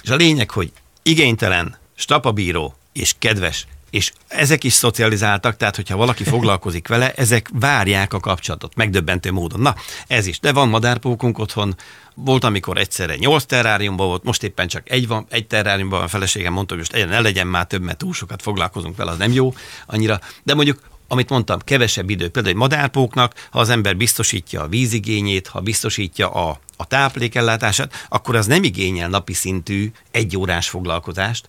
És 0.03 0.11
a 0.11 0.17
lényeg, 0.17 0.51
hogy 0.51 0.73
igénytelen, 1.03 1.79
stapabíró 1.95 2.75
és 2.93 3.15
kedves, 3.19 3.67
és 3.91 4.13
ezek 4.29 4.65
is 4.65 4.73
szocializáltak, 4.73 5.57
tehát 5.57 5.77
hogyha 5.77 5.97
valaki 5.97 6.25
foglalkozik 6.25 6.89
vele, 6.89 7.13
ezek 7.13 7.51
várják 7.53 8.13
a 8.13 8.21
kapcsolatot, 8.21 8.75
megdöbbentő 8.75 9.33
módon. 9.33 9.61
Na, 9.61 9.75
ez 10.07 10.27
is. 10.27 10.41
De 10.41 10.53
van 10.53 10.69
madárpókunk 10.69 11.39
otthon, 11.39 11.75
volt, 12.15 12.45
amikor 12.45 12.79
egyszerre 12.79 13.17
nyolc 13.17 13.45
terráriumban 13.45 14.07
volt, 14.07 14.25
most 14.25 14.43
éppen 14.43 14.69
csak 14.69 14.91
egy 14.91 15.07
van, 15.07 15.27
egy 15.31 15.47
terráriumban 15.47 15.99
van, 15.99 16.07
a 16.07 16.11
feleségem 16.11 16.53
mondta, 16.53 16.75
hogy 16.75 16.89
most 16.93 17.09
ne 17.09 17.21
legyen 17.21 17.47
már 17.47 17.67
több, 17.67 17.83
mert 17.83 17.99
túl 17.99 18.13
sokat 18.13 18.43
foglalkozunk 18.43 18.97
vele, 18.97 19.11
az 19.11 19.19
nem 19.19 19.33
jó 19.33 19.55
annyira. 19.87 20.21
De 20.43 20.55
mondjuk 20.55 20.81
amit 21.13 21.29
mondtam, 21.29 21.59
kevesebb 21.59 22.11
idő. 22.11 22.29
Például 22.29 22.55
egy 22.55 22.61
madárpóknak, 22.61 23.35
ha 23.51 23.59
az 23.59 23.69
ember 23.69 23.97
biztosítja 23.97 24.63
a 24.63 24.69
vízigényét, 24.69 25.47
ha 25.47 25.61
biztosítja 25.61 26.31
a, 26.31 26.61
a 26.77 26.87
táplékellátását, 26.87 28.07
akkor 28.09 28.37
az 28.37 28.47
nem 28.47 28.65
igényel 28.65 29.09
napi 29.09 29.33
szintű 29.33 29.91
egy 30.11 30.37
órás 30.37 30.69
foglalkozást, 30.69 31.49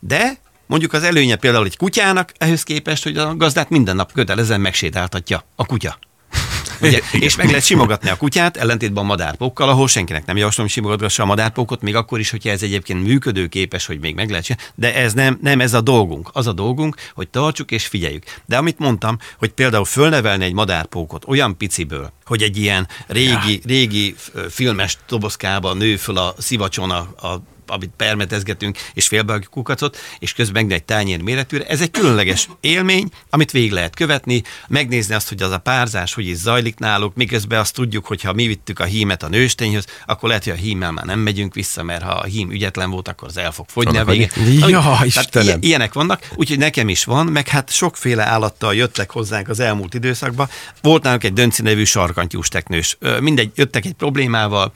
de 0.00 0.38
Mondjuk 0.66 0.92
az 0.92 1.02
előnye 1.02 1.36
például 1.36 1.64
egy 1.64 1.76
kutyának, 1.76 2.32
ehhez 2.38 2.62
képest, 2.62 3.02
hogy 3.02 3.16
a 3.16 3.36
gazdát 3.36 3.70
minden 3.70 3.96
nap 3.96 4.12
kötelezően 4.12 4.60
megsétáltatja 4.60 5.44
a 5.56 5.66
kutya. 5.66 5.98
Ugye? 6.80 7.00
és 7.12 7.36
meg 7.36 7.46
lehet 7.46 7.64
simogatni 7.64 8.10
a 8.10 8.16
kutyát, 8.16 8.56
ellentétben 8.56 9.04
a 9.04 9.06
madárpókkal, 9.06 9.68
ahol 9.68 9.88
senkinek 9.88 10.26
nem 10.26 10.36
javaslom, 10.36 10.66
simogatgassa 10.66 11.22
a 11.22 11.26
madárpókot, 11.26 11.82
még 11.82 11.94
akkor 11.94 12.18
is, 12.18 12.30
hogyha 12.30 12.50
ez 12.50 12.62
egyébként 12.62 13.02
működőképes, 13.02 13.86
hogy 13.86 14.00
még 14.00 14.14
meg 14.14 14.28
lehet 14.28 14.44
csinálni, 14.44 14.70
de 14.74 14.94
ez 14.94 15.12
nem, 15.12 15.38
nem 15.42 15.60
ez 15.60 15.74
a 15.74 15.80
dolgunk. 15.80 16.30
Az 16.32 16.46
a 16.46 16.52
dolgunk, 16.52 16.96
hogy 17.14 17.28
tartsuk 17.28 17.70
és 17.70 17.86
figyeljük. 17.86 18.24
De 18.46 18.56
amit 18.56 18.78
mondtam, 18.78 19.18
hogy 19.38 19.50
például 19.50 19.84
fölnevelni 19.84 20.44
egy 20.44 20.52
madárpókot 20.52 21.24
olyan 21.26 21.56
piciből, 21.56 22.12
hogy 22.24 22.42
egy 22.42 22.56
ilyen 22.56 22.88
régi, 23.06 23.60
régi 23.64 24.14
filmes 24.50 24.98
dobozkába 25.08 25.74
nő 25.74 25.96
föl 25.96 26.18
a 26.18 26.34
szivacson 26.38 26.90
a, 26.90 26.98
a 27.28 27.42
amit 27.66 27.90
permetezgetünk, 27.96 28.78
és 28.94 29.10
a 29.26 29.38
kukacot, 29.50 29.96
és 30.18 30.32
közben 30.32 30.70
egy 30.70 30.84
tányér 30.84 31.22
méretűre. 31.22 31.66
Ez 31.66 31.80
egy 31.80 31.90
különleges 31.90 32.48
élmény, 32.60 33.08
amit 33.30 33.50
végig 33.50 33.72
lehet 33.72 33.94
követni, 33.94 34.42
megnézni 34.68 35.14
azt, 35.14 35.28
hogy 35.28 35.42
az 35.42 35.50
a 35.50 35.58
párzás 35.58 36.14
hogy 36.14 36.26
is 36.26 36.36
zajlik 36.36 36.78
náluk, 36.78 37.14
miközben 37.14 37.60
azt 37.60 37.74
tudjuk, 37.74 38.06
hogy 38.06 38.22
ha 38.22 38.32
mi 38.32 38.46
vittük 38.46 38.78
a 38.78 38.84
hímet 38.84 39.22
a 39.22 39.28
nőstényhöz, 39.28 39.86
akkor 40.06 40.28
lehet, 40.28 40.44
hogy 40.44 40.52
a 40.52 40.56
hímmel 40.56 40.92
már 40.92 41.04
nem 41.04 41.18
megyünk 41.18 41.54
vissza, 41.54 41.82
mert 41.82 42.02
ha 42.02 42.10
a 42.10 42.24
hím 42.24 42.50
ügyetlen 42.50 42.90
volt, 42.90 43.08
akkor 43.08 43.28
az 43.28 43.36
el 43.36 43.52
fog 43.52 43.66
fogyni 43.68 43.98
a 43.98 44.04
végén. 44.04 44.30
Ja, 44.68 44.98
Istenem. 45.02 45.58
Ilyenek 45.60 45.92
vannak, 45.92 46.28
úgyhogy 46.34 46.58
nekem 46.58 46.88
is 46.88 47.04
van, 47.04 47.26
meg 47.26 47.48
hát 47.48 47.70
sokféle 47.70 48.24
állattal 48.24 48.74
jöttek 48.74 49.10
hozzánk 49.10 49.48
az 49.48 49.60
elmúlt 49.60 49.94
időszakban. 49.94 50.48
Volt 50.82 51.02
nálunk 51.02 51.24
egy 51.24 51.32
dönci 51.32 51.62
nevű 51.62 51.84
sarkantyús 51.84 52.48
teknős. 52.48 52.98
Mindegy, 53.20 53.50
jöttek 53.54 53.84
egy 53.84 53.92
problémával, 53.92 54.72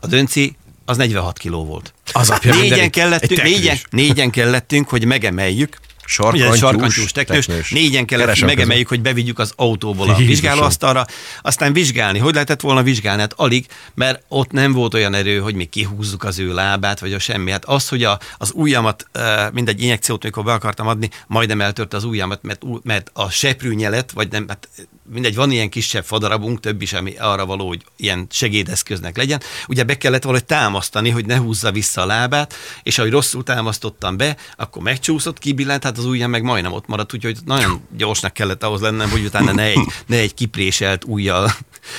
a 0.00 0.06
dönci 0.06 0.56
az 0.84 0.96
46 0.96 1.38
kiló 1.38 1.64
volt. 1.64 1.94
Az 2.16 2.30
apja 2.30 2.54
négyen, 2.54 2.90
kellettünk, 2.90 3.42
négyen, 3.42 3.78
négyen 3.90 4.30
kellettünk, 4.30 4.88
hogy 4.88 5.04
megemeljük, 5.04 5.76
Sarkantyús, 6.06 6.58
sarkantyús 6.58 7.12
teknős, 7.12 7.46
teknős. 7.46 7.70
Négyen 7.70 8.06
kellett, 8.06 8.40
megemeljük, 8.40 8.88
hogy 8.88 9.02
bevigyük 9.02 9.38
az 9.38 9.52
autóból 9.56 10.10
a 10.10 10.16
vizsgálóasztalra, 10.16 11.06
aztán 11.42 11.72
vizsgálni. 11.72 12.18
Hogy 12.18 12.32
lehetett 12.32 12.60
volna 12.60 12.82
vizsgálni? 12.82 13.20
Hát 13.20 13.32
alig, 13.36 13.66
mert 13.94 14.22
ott 14.28 14.50
nem 14.50 14.72
volt 14.72 14.94
olyan 14.94 15.14
erő, 15.14 15.38
hogy 15.38 15.54
mi 15.54 15.64
kihúzzuk 15.64 16.24
az 16.24 16.38
ő 16.38 16.54
lábát, 16.54 17.00
vagy 17.00 17.12
a 17.12 17.18
semmi. 17.18 17.50
Hát 17.50 17.64
az, 17.64 17.88
hogy 17.88 18.04
a, 18.04 18.18
az 18.38 18.52
ujjamat, 18.54 19.06
mindegy 19.52 19.82
injekciót, 19.82 20.22
mikor 20.22 20.44
be 20.44 20.52
akartam 20.52 20.86
adni, 20.86 21.08
majdnem 21.26 21.60
eltört 21.60 21.94
az 21.94 22.04
ujjamat, 22.04 22.42
mert, 22.42 22.62
mert 22.82 23.10
a 23.12 23.30
seprűnyelet, 23.30 24.12
vagy 24.12 24.30
nem, 24.30 24.48
hát 24.48 24.68
mindegy, 25.12 25.34
van 25.34 25.50
ilyen 25.50 25.68
kisebb 25.68 26.04
fadarabunk, 26.04 26.60
több 26.60 26.82
is, 26.82 26.92
ami 26.92 27.16
arra 27.16 27.46
való, 27.46 27.68
hogy 27.68 27.84
ilyen 27.96 28.26
segédeszköznek 28.30 29.16
legyen. 29.16 29.40
Ugye 29.68 29.84
be 29.84 29.98
kellett 29.98 30.22
valahogy 30.22 30.44
támasztani, 30.44 31.10
hogy 31.10 31.26
ne 31.26 31.36
húzza 31.36 31.72
vissza 31.72 32.02
a 32.02 32.06
lábát, 32.06 32.54
és 32.82 32.98
ahogy 32.98 33.10
rosszul 33.10 33.42
támasztottam 33.42 34.16
be, 34.16 34.36
akkor 34.56 34.82
megcsúszott, 34.82 35.38
kibillent, 35.38 35.84
hát 35.84 35.93
az 35.98 36.04
ujjam 36.04 36.30
meg 36.30 36.42
majdnem 36.42 36.72
ott 36.72 36.86
maradt, 36.86 37.14
úgyhogy 37.14 37.38
nagyon 37.44 37.80
gyorsnak 37.96 38.32
kellett 38.32 38.62
ahhoz 38.62 38.80
lennem, 38.80 39.10
hogy 39.10 39.24
utána 39.24 39.52
ne 39.52 39.62
egy, 39.62 39.80
ne 40.06 40.16
egy 40.16 40.34
kipréselt 40.34 41.04
ujjal 41.04 41.50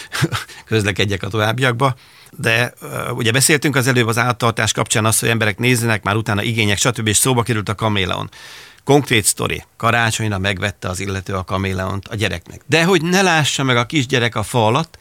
közlekedjek 0.66 1.24
a 1.24 1.28
továbbiakba 1.28 1.96
de 2.38 2.74
ugye 3.10 3.32
beszéltünk 3.32 3.76
az 3.76 3.88
előbb 3.88 4.08
az 4.08 4.18
állattartás 4.18 4.72
kapcsán 4.72 5.06
azt, 5.06 5.20
hogy 5.20 5.30
emberek 5.30 5.58
nézzenek, 5.58 6.04
már 6.04 6.16
utána 6.16 6.44
igények, 6.44 6.78
stb. 6.78 7.08
és 7.08 7.18
szóba 7.18 7.44
került 7.44 7.70
a 7.70 7.76
kaméleon. 7.76 8.30
Konkrét 8.84 9.26
sztori. 9.26 9.64
Karácsonyra 9.78 10.38
megvette 10.38 10.90
az 10.90 11.00
illető 11.00 11.34
a 11.34 11.44
kaméleont 11.44 12.08
a 12.08 12.16
gyereknek. 12.16 12.62
De 12.66 12.84
hogy 12.84 13.02
ne 13.02 13.22
lássa 13.22 13.64
meg 13.64 13.78
a 13.78 13.86
kisgyerek 13.86 14.36
a 14.36 14.44
fa 14.44 14.66
alatt, 14.66 14.98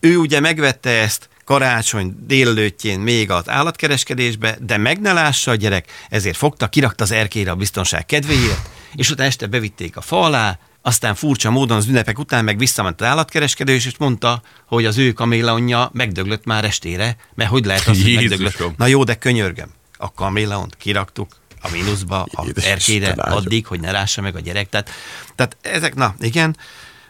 ő 0.00 0.16
ugye 0.16 0.40
megvette 0.40 0.90
ezt 0.90 1.28
karácsony 1.44 2.16
délelőttjén 2.26 3.00
még 3.00 3.30
az 3.30 3.48
állatkereskedésbe, 3.48 4.56
de 4.60 4.76
meg 4.76 5.00
ne 5.00 5.12
lássa 5.12 5.50
a 5.50 5.54
gyerek, 5.54 5.86
ezért 6.08 6.36
fogta, 6.36 6.68
kirakta 6.68 7.04
az 7.04 7.10
erkélyre 7.10 7.50
a 7.50 7.54
biztonság 7.54 8.06
kedvéért, 8.06 8.68
és 8.94 9.10
utána 9.10 9.28
este 9.28 9.46
bevitték 9.46 9.96
a 9.96 10.00
fa 10.00 10.20
alá, 10.20 10.58
aztán 10.82 11.14
furcsa 11.14 11.50
módon 11.50 11.76
az 11.76 11.86
ünnepek 11.86 12.18
után 12.18 12.44
meg 12.44 12.58
visszament 12.58 13.00
az 13.00 13.06
állatkereskedő, 13.06 13.72
és 13.72 13.96
mondta, 13.98 14.42
hogy 14.66 14.84
az 14.84 14.98
ő 14.98 15.12
kaméleonja 15.12 15.90
megdöglött 15.92 16.44
már 16.44 16.64
estére, 16.64 17.16
mert 17.34 17.50
hogy 17.50 17.64
lehet 17.64 17.86
az, 17.86 18.02
hogy 18.02 18.14
megdöglött. 18.14 18.76
Na 18.76 18.86
jó, 18.86 19.04
de 19.04 19.14
könyörgöm. 19.14 19.70
A 19.96 20.12
kaméleont 20.12 20.76
kiraktuk, 20.76 21.36
a 21.62 21.70
mínuszba, 21.70 22.22
a 22.22 22.46
erkére 22.54 23.10
addig, 23.10 23.66
hogy 23.66 23.80
ne 23.80 23.90
lássa 23.90 24.20
meg 24.20 24.36
a 24.36 24.40
gyerek. 24.40 24.68
Tehát, 24.68 24.90
tehát 25.34 25.56
ezek, 25.60 25.94
na 25.94 26.14
igen, 26.18 26.56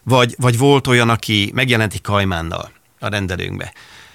vagy, 0.02 0.34
vagy 0.38 0.58
volt 0.58 0.86
olyan, 0.86 1.08
aki 1.08 1.50
megjelent 1.54 1.92
egy 1.92 2.00
kajmánnal 2.00 2.72
a 2.98 3.08
rendelőnkbe. 3.08 3.72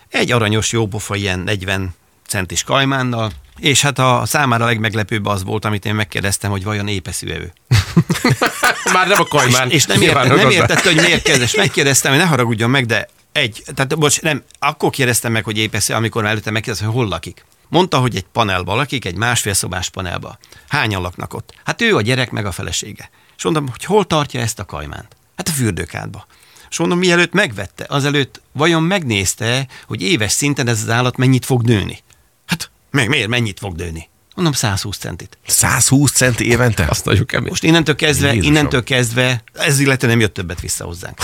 Egy 0.09 0.31
aranyos, 0.31 0.71
jópofa, 0.71 1.15
ilyen 1.15 1.39
40 1.39 1.95
centis 2.27 2.63
kajmánnal, 2.63 3.31
és 3.59 3.81
hát 3.81 3.99
a 3.99 4.21
számára 4.25 4.63
a 4.63 4.67
legmeglepőbb 4.67 5.25
az 5.25 5.43
volt, 5.43 5.65
amit 5.65 5.85
én 5.85 5.95
megkérdeztem, 5.95 6.51
hogy 6.51 6.63
vajon 6.63 6.87
épeszű 6.87 7.27
ő. 7.27 7.53
Már 8.93 9.07
nem 9.07 9.21
a 9.21 9.25
kajmán. 9.25 9.67
És, 9.69 9.75
és 9.75 9.85
nem, 9.85 10.01
értette, 10.01 10.35
nem 10.35 10.49
értette, 10.49 10.93
hogy 10.93 11.01
miért 11.01 11.21
kezdes. 11.21 11.55
Megkérdeztem, 11.55 12.11
hogy 12.11 12.21
ne 12.21 12.27
haragudjon 12.27 12.69
meg, 12.69 12.85
de 12.85 13.07
egy, 13.31 13.63
tehát 13.75 13.97
bocs, 13.97 14.21
nem, 14.21 14.43
akkor 14.59 14.89
kérdeztem 14.89 15.31
meg, 15.31 15.43
hogy 15.43 15.57
épeszű, 15.57 15.93
amikor 15.93 16.25
előtte 16.25 16.51
megkérdeztem, 16.51 16.91
hogy 16.91 16.97
hol 16.97 17.07
lakik. 17.07 17.45
Mondta, 17.67 17.97
hogy 17.97 18.15
egy 18.15 18.25
panelba 18.31 18.75
lakik, 18.75 19.05
egy 19.05 19.15
másfél 19.15 19.53
szobás 19.53 19.89
panelba. 19.89 20.37
Hányan 20.67 21.01
laknak 21.01 21.33
ott? 21.33 21.53
Hát 21.63 21.81
ő 21.81 21.95
a 21.95 22.01
gyerek 22.01 22.31
meg 22.31 22.45
a 22.45 22.51
felesége. 22.51 23.09
És 23.37 23.43
mondom, 23.43 23.67
hogy 23.69 23.83
hol 23.83 24.05
tartja 24.05 24.39
ezt 24.41 24.59
a 24.59 24.65
kajmánt? 24.65 25.15
Hát 25.35 25.47
a 25.47 25.51
fürdőkádba. 25.51 26.25
És 26.75 26.81
mondom, 26.81 26.99
mielőtt 26.99 27.33
megvette, 27.33 27.85
azelőtt 27.87 28.41
vajon 28.51 28.83
megnézte, 28.83 29.67
hogy 29.87 30.01
éves 30.01 30.31
szinten 30.31 30.67
ez 30.67 30.81
az 30.81 30.89
állat 30.89 31.17
mennyit 31.17 31.45
fog 31.45 31.63
nőni? 31.63 31.99
Hát 32.45 32.69
meg 32.91 33.09
miért 33.09 33.27
mennyit 33.27 33.59
fog 33.59 33.75
nőni? 33.75 34.09
Mondom, 34.33 34.53
120 34.53 34.97
centit. 34.97 35.37
120 35.45 36.11
cent 36.11 36.39
évente? 36.39 36.85
Azt 36.89 37.05
nagyon 37.05 37.25
kemény. 37.25 37.49
Most 37.49 37.63
innentől 37.63 37.95
kezdve, 37.95 38.27
Jézusom. 38.27 38.51
innentől 38.51 38.83
kezdve, 38.83 39.43
ez 39.53 39.79
illetve 39.79 40.07
nem 40.07 40.19
jött 40.19 40.33
többet 40.33 40.61
vissza 40.61 40.85
hozzánk. 40.85 41.17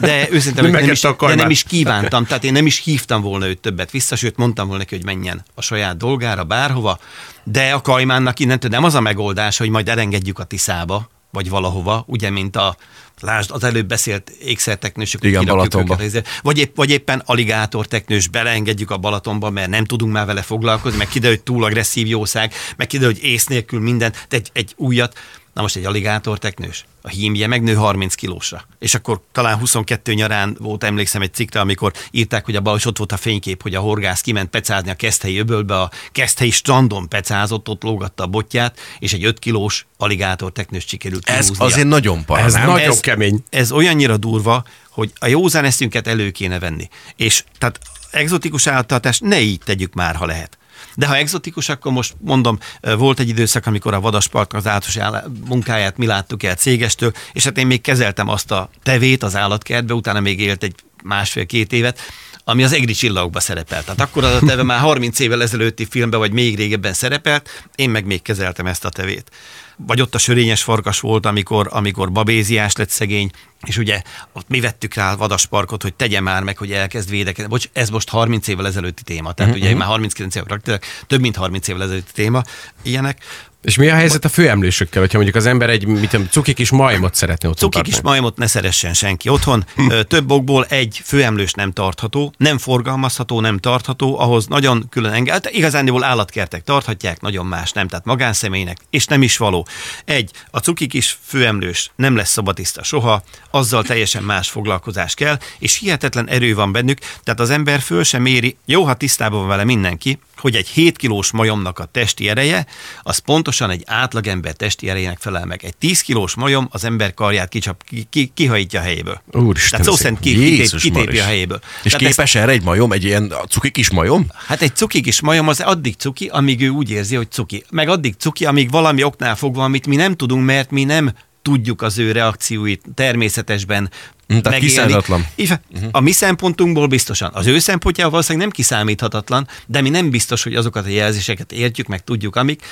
De 0.00 0.26
őszintén, 0.30 0.64
nem 0.70 0.90
is, 0.90 1.00
de 1.00 1.34
nem 1.34 1.50
is 1.50 1.62
kívántam, 1.62 2.24
tehát 2.24 2.44
én 2.44 2.52
nem 2.52 2.66
is 2.66 2.78
hívtam 2.78 3.22
volna 3.22 3.46
őt 3.46 3.60
többet 3.60 3.90
vissza, 3.90 4.16
sőt 4.16 4.36
mondtam 4.36 4.66
volna 4.66 4.82
neki, 4.82 4.94
hogy 4.94 5.04
menjen 5.04 5.44
a 5.54 5.62
saját 5.62 5.96
dolgára, 5.96 6.44
bárhova, 6.44 6.98
de 7.44 7.72
a 7.72 7.80
kajmánnak 7.80 8.38
innentől 8.38 8.70
nem 8.70 8.84
az 8.84 8.94
a 8.94 9.00
megoldás, 9.00 9.56
hogy 9.56 9.68
majd 9.68 9.88
elengedjük 9.88 10.38
a 10.38 10.44
Tiszába, 10.44 11.08
vagy 11.34 11.48
valahova, 11.48 12.04
ugye, 12.06 12.30
mint 12.30 12.56
a 12.56 12.76
Lásd, 13.20 13.50
az 13.50 13.64
előbb 13.64 13.86
beszélt 13.86 14.30
ékszerteknősök. 14.30 15.24
Igen, 15.24 15.44
Balatonba. 15.44 15.96
őket, 16.00 16.28
Vagy, 16.42 16.58
épp, 16.58 16.76
vagy 16.76 16.90
éppen 16.90 17.22
aligátorteknős 17.26 18.28
beleengedjük 18.28 18.90
a 18.90 18.98
Balatonba, 18.98 19.50
mert 19.50 19.68
nem 19.68 19.84
tudunk 19.84 20.12
már 20.12 20.26
vele 20.26 20.42
foglalkozni, 20.42 20.98
meg 20.98 21.08
kiderül, 21.08 21.36
hogy 21.36 21.44
túl 21.44 21.64
agresszív 21.64 22.06
jószág, 22.06 22.52
meg 22.76 22.86
kiderül, 22.86 23.12
hogy 23.12 23.24
ész 23.24 23.46
nélkül 23.46 23.80
minden, 23.80 24.12
de 24.28 24.36
egy, 24.36 24.50
egy 24.52 24.72
újat, 24.76 25.18
na 25.54 25.62
most 25.62 25.76
egy 25.76 25.84
aligátorteknős, 25.84 26.84
a 27.02 27.08
hímje 27.08 27.46
megnő 27.46 27.74
30 27.74 28.14
kilósra. 28.14 28.66
És 28.78 28.94
akkor 28.94 29.20
talán 29.32 29.58
22 29.58 30.12
nyarán 30.12 30.56
volt, 30.60 30.84
emlékszem 30.84 31.22
egy 31.22 31.34
cikkre, 31.34 31.60
amikor 31.60 31.92
írták, 32.10 32.44
hogy 32.44 32.56
abban 32.56 32.76
is 32.76 32.84
ott 32.86 32.98
volt 32.98 33.12
a 33.12 33.16
fénykép, 33.16 33.62
hogy 33.62 33.74
a 33.74 33.80
horgász 33.80 34.20
kiment 34.20 34.50
pecázni 34.50 34.90
a 34.90 34.94
keszthelyi 34.94 35.38
öbölbe, 35.38 35.80
a 35.80 35.90
keszthelyi 36.12 36.50
strandon 36.50 37.08
pecázott, 37.08 37.68
ott 37.68 37.82
lógatta 37.82 38.22
a 38.22 38.26
botját, 38.26 38.78
és 38.98 39.12
egy 39.12 39.24
5 39.24 39.38
kilós 39.38 39.86
aligátorteknős 39.96 40.84
sikerült 40.86 41.28
Ez 41.28 41.40
kihúznia. 41.42 41.66
azért 41.66 41.88
nagyon 41.88 42.24
para, 42.24 42.44
Ez 42.44 42.52
nem? 42.52 42.66
nagyon 42.66 42.90
ez, 42.90 43.00
kemény. 43.00 43.44
Ez 43.50 43.72
olyannyira 43.72 44.16
durva, 44.16 44.64
hogy 44.90 45.12
a 45.18 45.26
józan 45.26 45.64
eszünket 45.64 46.06
elő 46.06 46.30
kéne 46.30 46.58
venni. 46.58 46.88
És 47.16 47.44
tehát 47.58 47.80
egzotikus 48.10 48.66
állattartást 48.66 49.20
ne 49.20 49.40
így 49.40 49.60
tegyük 49.64 49.94
már, 49.94 50.16
ha 50.16 50.26
lehet. 50.26 50.58
De 50.96 51.06
ha 51.06 51.16
egzotikus, 51.16 51.68
akkor 51.68 51.92
most 51.92 52.14
mondom, 52.20 52.58
volt 52.80 53.18
egy 53.18 53.28
időszak, 53.28 53.66
amikor 53.66 53.94
a 53.94 54.00
Vadaspark 54.00 54.52
az 54.52 54.66
állatos 54.66 54.96
áll- 54.96 55.26
munkáját 55.48 55.96
mi 55.96 56.06
láttuk 56.06 56.42
el 56.42 56.54
cégestől, 56.54 57.12
és 57.32 57.44
hát 57.44 57.58
én 57.58 57.66
még 57.66 57.80
kezeltem 57.80 58.28
azt 58.28 58.50
a 58.50 58.70
tevét 58.82 59.22
az 59.22 59.36
állatkertbe, 59.36 59.94
utána 59.94 60.20
még 60.20 60.40
élt 60.40 60.62
egy 60.62 60.74
másfél-két 61.02 61.72
évet, 61.72 61.98
ami 62.44 62.64
az 62.64 62.72
egri 62.72 62.92
csillagokba 62.92 63.40
szerepelt. 63.40 63.84
Tehát 63.84 64.00
akkor 64.00 64.24
az 64.24 64.42
a 64.42 64.46
teve 64.46 64.62
már 64.62 64.78
30 64.78 65.18
évvel 65.18 65.42
ezelőtti 65.42 65.86
filmben, 65.90 66.18
vagy 66.18 66.32
még 66.32 66.56
régebben 66.56 66.92
szerepelt, 66.92 67.68
én 67.74 67.90
meg 67.90 68.04
még 68.04 68.22
kezeltem 68.22 68.66
ezt 68.66 68.84
a 68.84 68.88
tevét. 68.88 69.30
Vagy 69.76 70.00
ott 70.00 70.14
a 70.14 70.18
sörényes 70.18 70.62
farkas 70.62 71.00
volt, 71.00 71.26
amikor, 71.26 71.68
amikor 71.70 72.12
babéziás 72.12 72.76
lett 72.76 72.90
szegény, 72.90 73.30
és 73.62 73.76
ugye 73.76 74.02
ott 74.32 74.48
mi 74.48 74.60
vettük 74.60 74.94
rá 74.94 75.12
a 75.12 75.16
vadasparkot, 75.16 75.82
hogy 75.82 75.94
tegye 75.94 76.20
már 76.20 76.42
meg, 76.42 76.58
hogy 76.58 76.72
elkezd 76.72 77.10
védekezni. 77.10 77.50
Bocs, 77.50 77.68
ez 77.72 77.88
most 77.88 78.08
30 78.08 78.48
évvel 78.48 78.66
ezelőtti 78.66 79.02
téma, 79.02 79.32
tehát 79.32 79.52
uh-huh. 79.52 79.68
ugye 79.68 79.76
már 79.76 79.88
39 79.88 80.34
évvel 80.34 80.60
több 81.06 81.20
mint 81.20 81.36
30 81.36 81.68
évvel 81.68 81.82
ezelőtti 81.82 82.12
téma, 82.12 82.42
ilyenek. 82.82 83.22
És 83.64 83.76
mi 83.76 83.88
a 83.88 83.94
helyzet 83.94 84.24
a 84.24 84.28
főemlősökkel, 84.28 85.00
hogyha 85.00 85.16
mondjuk 85.16 85.36
az 85.36 85.46
ember 85.46 85.70
egy 85.70 85.86
mit 85.86 86.10
tudom, 86.10 86.26
cuki 86.30 86.52
kis 86.52 86.70
majmot 86.70 87.14
szeretne 87.14 87.48
otthon 87.48 87.70
Cuki 87.70 87.90
kis 87.90 88.00
majmot 88.00 88.36
ne 88.36 88.46
szeressen 88.46 88.94
senki 88.94 89.28
otthon. 89.28 89.64
Ö, 89.90 90.02
Több 90.02 90.30
okból 90.30 90.64
egy 90.64 91.00
főemlős 91.04 91.52
nem 91.52 91.72
tartható, 91.72 92.32
nem 92.36 92.58
forgalmazható, 92.58 93.40
nem 93.40 93.58
tartható, 93.58 94.18
ahhoz 94.18 94.46
nagyon 94.46 94.86
külön 94.90 95.12
enged. 95.12 95.32
Hát 95.32 95.50
igazándiból 95.50 96.04
állatkertek 96.04 96.62
tarthatják, 96.64 97.20
nagyon 97.20 97.46
más 97.46 97.72
nem, 97.72 97.88
tehát 97.88 98.04
magánszemélynek, 98.04 98.78
és 98.90 99.06
nem 99.06 99.22
is 99.22 99.36
való. 99.36 99.66
Egy, 100.04 100.30
a 100.50 100.58
cuki 100.58 100.86
kis 100.86 101.18
főemlős 101.22 101.90
nem 101.96 102.16
lesz 102.16 102.30
szabatiszta 102.30 102.82
soha, 102.82 103.22
azzal 103.50 103.82
teljesen 103.82 104.22
más 104.22 104.48
foglalkozás 104.48 105.14
kell, 105.14 105.38
és 105.58 105.78
hihetetlen 105.78 106.28
erő 106.28 106.54
van 106.54 106.72
bennük, 106.72 106.98
tehát 107.22 107.40
az 107.40 107.50
ember 107.50 107.80
föl 107.80 108.04
sem 108.04 108.22
méri, 108.22 108.56
jó, 108.64 108.82
ha 108.84 108.94
tisztában 108.94 109.38
van 109.38 109.48
vele 109.48 109.64
mindenki, 109.64 110.18
hogy 110.36 110.54
egy 110.54 110.68
7 110.68 110.96
kilós 110.96 111.30
majomnak 111.32 111.78
a 111.78 111.84
testi 111.84 112.28
ereje, 112.28 112.66
az 113.02 113.18
pontosan 113.18 113.70
egy 113.70 113.82
átlagember 113.86 114.52
testi 114.52 114.88
erejének 114.88 115.18
felel 115.18 115.44
meg. 115.46 115.64
Egy 115.64 115.76
10 115.76 116.00
kilós 116.00 116.34
majom 116.34 116.68
az 116.70 116.84
ember 116.84 117.14
karját 117.14 117.48
kicsap, 117.48 117.82
ki, 117.84 118.06
ki, 118.10 118.30
kihajítja 118.34 118.80
a 118.80 118.82
helyéből. 118.82 119.22
Úristen, 119.32 119.70
Tehát 119.80 119.84
szó 119.86 120.02
szerint 120.02 120.20
ki, 120.20 120.34
kitép, 120.34 120.80
kitépi 120.80 121.18
a 121.18 121.24
helyéből. 121.24 121.60
És 121.82 121.92
Tehát 121.92 122.02
ezt- 122.02 122.16
képes 122.16 122.34
erre 122.34 122.52
egy 122.52 122.62
majom, 122.62 122.92
egy 122.92 123.04
ilyen 123.04 123.34
cuki 123.48 123.70
kis 123.70 123.90
majom? 123.90 124.26
Hát 124.46 124.62
egy 124.62 124.74
cuki 124.76 125.00
kis 125.00 125.20
majom 125.20 125.48
az 125.48 125.60
addig 125.60 125.94
cuki, 125.94 126.26
amíg 126.26 126.60
ő 126.62 126.68
úgy 126.68 126.90
érzi, 126.90 127.14
hogy 127.16 127.30
cuki. 127.30 127.64
Meg 127.70 127.88
addig 127.88 128.14
cuki, 128.18 128.44
amíg 128.44 128.70
valami 128.70 129.02
oknál 129.02 129.36
fogva, 129.36 129.64
amit 129.64 129.86
mi 129.86 129.96
nem 129.96 130.14
tudunk, 130.16 130.44
mert 130.44 130.70
mi 130.70 130.84
nem 130.84 131.12
tudjuk 131.42 131.82
az 131.82 131.98
ő 131.98 132.12
reakcióit 132.12 132.82
természetesben 132.94 133.90
Mm, 134.34 134.38
tehát 134.38 134.58
kiszámíthatatlan. 134.58 135.26
És 135.34 135.50
a- 135.50 135.60
A 135.90 136.00
mi 136.00 136.12
szempontunkból 136.12 136.86
biztosan. 136.86 137.30
Az 137.34 137.46
ő 137.46 137.58
szempontjából 137.58 138.12
valószínűleg 138.12 138.46
nem 138.46 138.56
kiszámíthatatlan, 138.56 139.48
de 139.66 139.80
mi 139.80 139.88
nem 139.88 140.10
biztos, 140.10 140.42
hogy 140.42 140.54
azokat 140.54 140.84
a 140.86 140.88
jelzéseket 140.88 141.52
értjük, 141.52 141.86
meg 141.86 142.04
tudjuk, 142.04 142.36
amik. 142.36 142.62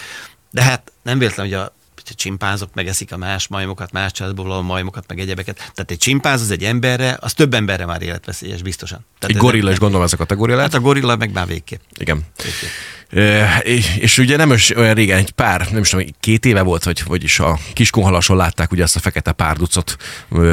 De 0.51 0.63
hát 0.63 0.93
nem 1.03 1.19
véletlen, 1.19 1.47
hogy 1.47 1.55
a 1.55 1.73
a 2.11 2.15
csimpánzok 2.15 2.75
megeszik 2.75 3.13
a 3.13 3.17
más 3.17 3.49
majmokat, 3.49 3.93
más 3.93 4.13
családból 4.13 4.45
való 4.47 4.61
majmokat, 4.63 5.05
meg 5.09 5.19
egyebeket. 5.19 5.57
Tehát 5.57 5.91
egy 5.91 5.99
csimpánz 5.99 6.41
az 6.41 6.51
egy 6.51 6.65
emberre, 6.65 7.17
az 7.21 7.33
több 7.33 7.55
emberre 7.55 7.87
már 7.87 8.03
életveszélyes, 8.03 8.63
biztosan. 8.63 9.07
Tehát 9.19 9.35
Egy 9.37 9.43
gorilla 9.43 9.71
is 9.71 9.79
gondolom 9.79 10.05
ez 10.05 10.13
a 10.13 10.17
kategória 10.17 10.57
lehet. 10.57 10.73
Hát 10.73 10.81
a 10.81 10.85
gorilla 10.85 11.17
meg 11.17 11.33
már 11.33 11.47
végképp. 11.47 11.81
Igen. 11.99 12.21
E, 12.37 12.43
és, 13.63 13.97
és 13.97 14.19
ugye 14.19 14.37
nem 14.37 14.53
is 14.53 14.77
olyan 14.77 14.95
régen, 14.95 15.19
egy 15.19 15.31
pár, 15.31 15.69
nem 15.71 15.81
is 15.81 15.89
tudom, 15.89 16.07
két 16.21 16.45
éve 16.45 16.63
volt, 16.63 16.85
hogy 16.85 17.03
vagyis 17.07 17.39
a 17.39 17.59
Kiskunhalason 17.73 18.37
látták 18.37 18.73
ugye 18.73 18.83
azt 18.83 18.97
a 18.97 19.01
fekete 19.01 19.33
párducot 19.33 19.97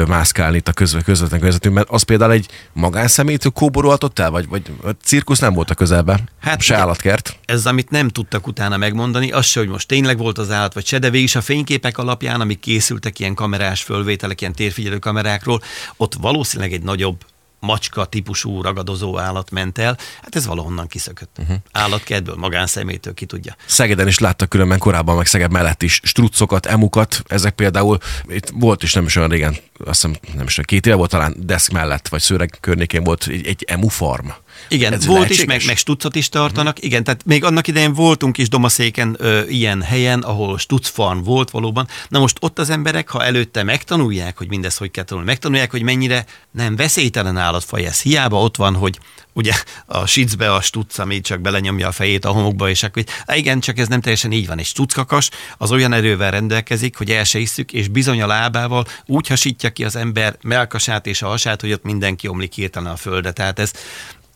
mászkálni 0.06 0.56
itt 0.56 0.68
a 0.68 0.72
közve, 0.72 1.02
közvetlen 1.02 1.40
közvetünkben. 1.40 1.84
Az 1.88 2.02
például 2.02 2.32
egy 2.32 2.46
magánszemélytől 2.72 3.52
kóborolhatott 3.52 4.18
el, 4.18 4.30
vagy, 4.30 4.48
vagy 4.48 4.62
a 4.82 4.90
cirkusz 5.02 5.38
nem 5.38 5.54
volt 5.54 5.70
a 5.70 5.74
közelben? 5.74 6.28
Hát, 6.40 6.60
Se 6.62 6.76
állatkert. 6.76 7.38
ez, 7.44 7.66
amit 7.66 7.90
nem 7.90 8.08
tudtak 8.08 8.46
utána 8.46 8.76
megmondani, 8.76 9.30
az 9.30 9.46
se, 9.46 9.60
hogy 9.60 9.68
most 9.68 9.88
tényleg 9.88 10.18
volt 10.18 10.38
az 10.38 10.50
állat, 10.50 10.74
vagy 10.74 10.86
se, 10.86 10.98
de 10.98 11.10
végig 11.10 11.30
a 11.36 11.40
fényképek 11.40 11.98
alapján, 11.98 12.40
amik 12.40 12.60
készültek 12.60 13.18
ilyen 13.18 13.34
kamerás 13.34 13.82
fölvételek, 13.82 14.40
ilyen 14.40 14.52
térfigyelő 14.52 14.98
kamerákról, 14.98 15.62
ott 15.96 16.14
valószínűleg 16.20 16.72
egy 16.72 16.82
nagyobb 16.82 17.24
macska 17.60 18.04
típusú 18.04 18.62
ragadozó 18.62 19.18
állat 19.18 19.50
ment 19.50 19.78
el, 19.78 19.96
hát 20.22 20.36
ez 20.36 20.46
valahonnan 20.46 20.86
kiszökött. 20.86 21.36
Uh-huh. 21.38 21.56
Állatkertből, 21.72 22.34
magánszemélytől, 22.34 23.14
ki 23.14 23.26
tudja. 23.26 23.56
Szegeden 23.66 24.06
is 24.06 24.18
láttak 24.18 24.48
különben 24.48 24.78
korábban, 24.78 25.16
meg 25.16 25.26
Szeged 25.26 25.50
mellett 25.50 25.82
is 25.82 26.00
struccokat, 26.04 26.66
emukat, 26.66 27.22
ezek 27.26 27.54
például, 27.54 27.98
itt 28.28 28.52
volt 28.54 28.82
is 28.82 28.92
nem 28.92 29.04
is 29.04 29.16
olyan 29.16 29.28
régen, 29.28 29.56
azt 29.84 30.02
hiszem 30.02 30.10
nem 30.34 30.46
is 30.46 30.56
olyan, 30.56 30.66
két 30.66 30.86
éve 30.86 30.96
volt 30.96 31.10
talán 31.10 31.34
deszk 31.38 31.72
mellett, 31.72 32.08
vagy 32.08 32.20
szőreg 32.20 32.58
környékén 32.60 33.04
volt 33.04 33.26
egy, 33.26 33.46
egy 33.46 33.64
emu 33.68 33.88
farm. 33.88 34.28
Igen, 34.68 34.92
Ez 34.92 35.06
volt 35.06 35.20
lehetséges? 35.20 35.42
is, 35.42 35.48
meg, 35.48 35.66
meg 35.66 35.76
stuccot 35.76 36.14
is 36.14 36.28
tartanak. 36.28 36.74
Uh-huh. 36.74 36.84
Igen, 36.90 37.04
tehát 37.04 37.24
még 37.24 37.44
annak 37.44 37.66
idején 37.66 37.92
voltunk 37.92 38.38
is 38.38 38.48
Domaszéken 38.48 39.16
ö, 39.18 39.42
ilyen 39.48 39.82
helyen, 39.82 40.20
ahol 40.20 40.58
stuc 40.58 40.88
farm 40.88 41.22
volt 41.22 41.50
valóban. 41.50 41.88
Na 42.08 42.18
most 42.18 42.36
ott 42.40 42.58
az 42.58 42.70
emberek, 42.70 43.08
ha 43.08 43.24
előtte 43.24 43.62
megtanulják, 43.62 44.38
hogy 44.38 44.48
mindez 44.48 44.76
hogy 44.76 44.90
kell 44.90 45.04
tanulni, 45.04 45.28
megtanulják, 45.28 45.70
hogy 45.70 45.82
mennyire 45.82 46.24
nem 46.50 46.76
veszélytelen 46.76 47.36
állatfaj 47.36 47.84
ez. 47.86 48.00
Hiába 48.00 48.40
ott 48.42 48.56
van, 48.56 48.74
hogy 48.74 48.98
ugye 49.32 49.52
a 49.86 50.06
sicbe 50.06 50.52
a 50.54 50.60
stuc, 50.60 50.98
ami 50.98 51.20
csak 51.20 51.40
belenyomja 51.40 51.88
a 51.88 51.92
fejét 51.92 52.24
a 52.24 52.30
homokba, 52.30 52.68
és 52.68 52.82
akkor, 52.82 53.04
"Á, 53.26 53.36
igen, 53.36 53.60
csak 53.60 53.78
ez 53.78 53.88
nem 53.88 54.00
teljesen 54.00 54.32
így 54.32 54.46
van. 54.46 54.58
Egy 54.58 54.64
stuckakas 54.66 55.30
az 55.58 55.72
olyan 55.72 55.92
erővel 55.92 56.30
rendelkezik, 56.30 56.96
hogy 56.96 57.10
el 57.10 57.24
se 57.24 57.38
isszük, 57.38 57.72
és 57.72 57.88
bizony 57.88 58.22
a 58.22 58.26
lábával 58.26 58.86
úgy 59.06 59.26
hasítja 59.26 59.70
ki 59.70 59.84
az 59.84 59.96
ember 59.96 60.36
melkasát 60.42 61.06
és 61.06 61.22
a 61.22 61.26
hasát, 61.26 61.60
hogy 61.60 61.72
ott 61.72 61.82
mindenki 61.84 62.28
omlik 62.28 62.52
hirtelen 62.52 62.92
a 62.92 62.96
földre. 62.96 63.32
Tehát 63.32 63.58
ez, 63.58 63.72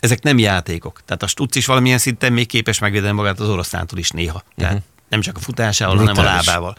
ezek 0.04 0.22
nem 0.22 0.38
játékok. 0.38 1.00
Tehát 1.04 1.22
a 1.22 1.26
stuc 1.26 1.56
is 1.56 1.66
valamilyen 1.66 1.98
szinten 1.98 2.32
még 2.32 2.46
képes 2.46 2.78
megvédeni 2.78 3.12
magát 3.12 3.40
az 3.40 3.48
oroszlántól 3.48 3.98
is 3.98 4.10
néha. 4.10 4.42
Tehát 4.56 4.74
uh-huh. 4.74 4.88
nem 5.08 5.20
csak 5.20 5.36
a 5.36 5.40
futásával, 5.40 5.96
hanem 5.96 6.10
a 6.10 6.20
Brutális. 6.20 6.46
lábával. 6.46 6.76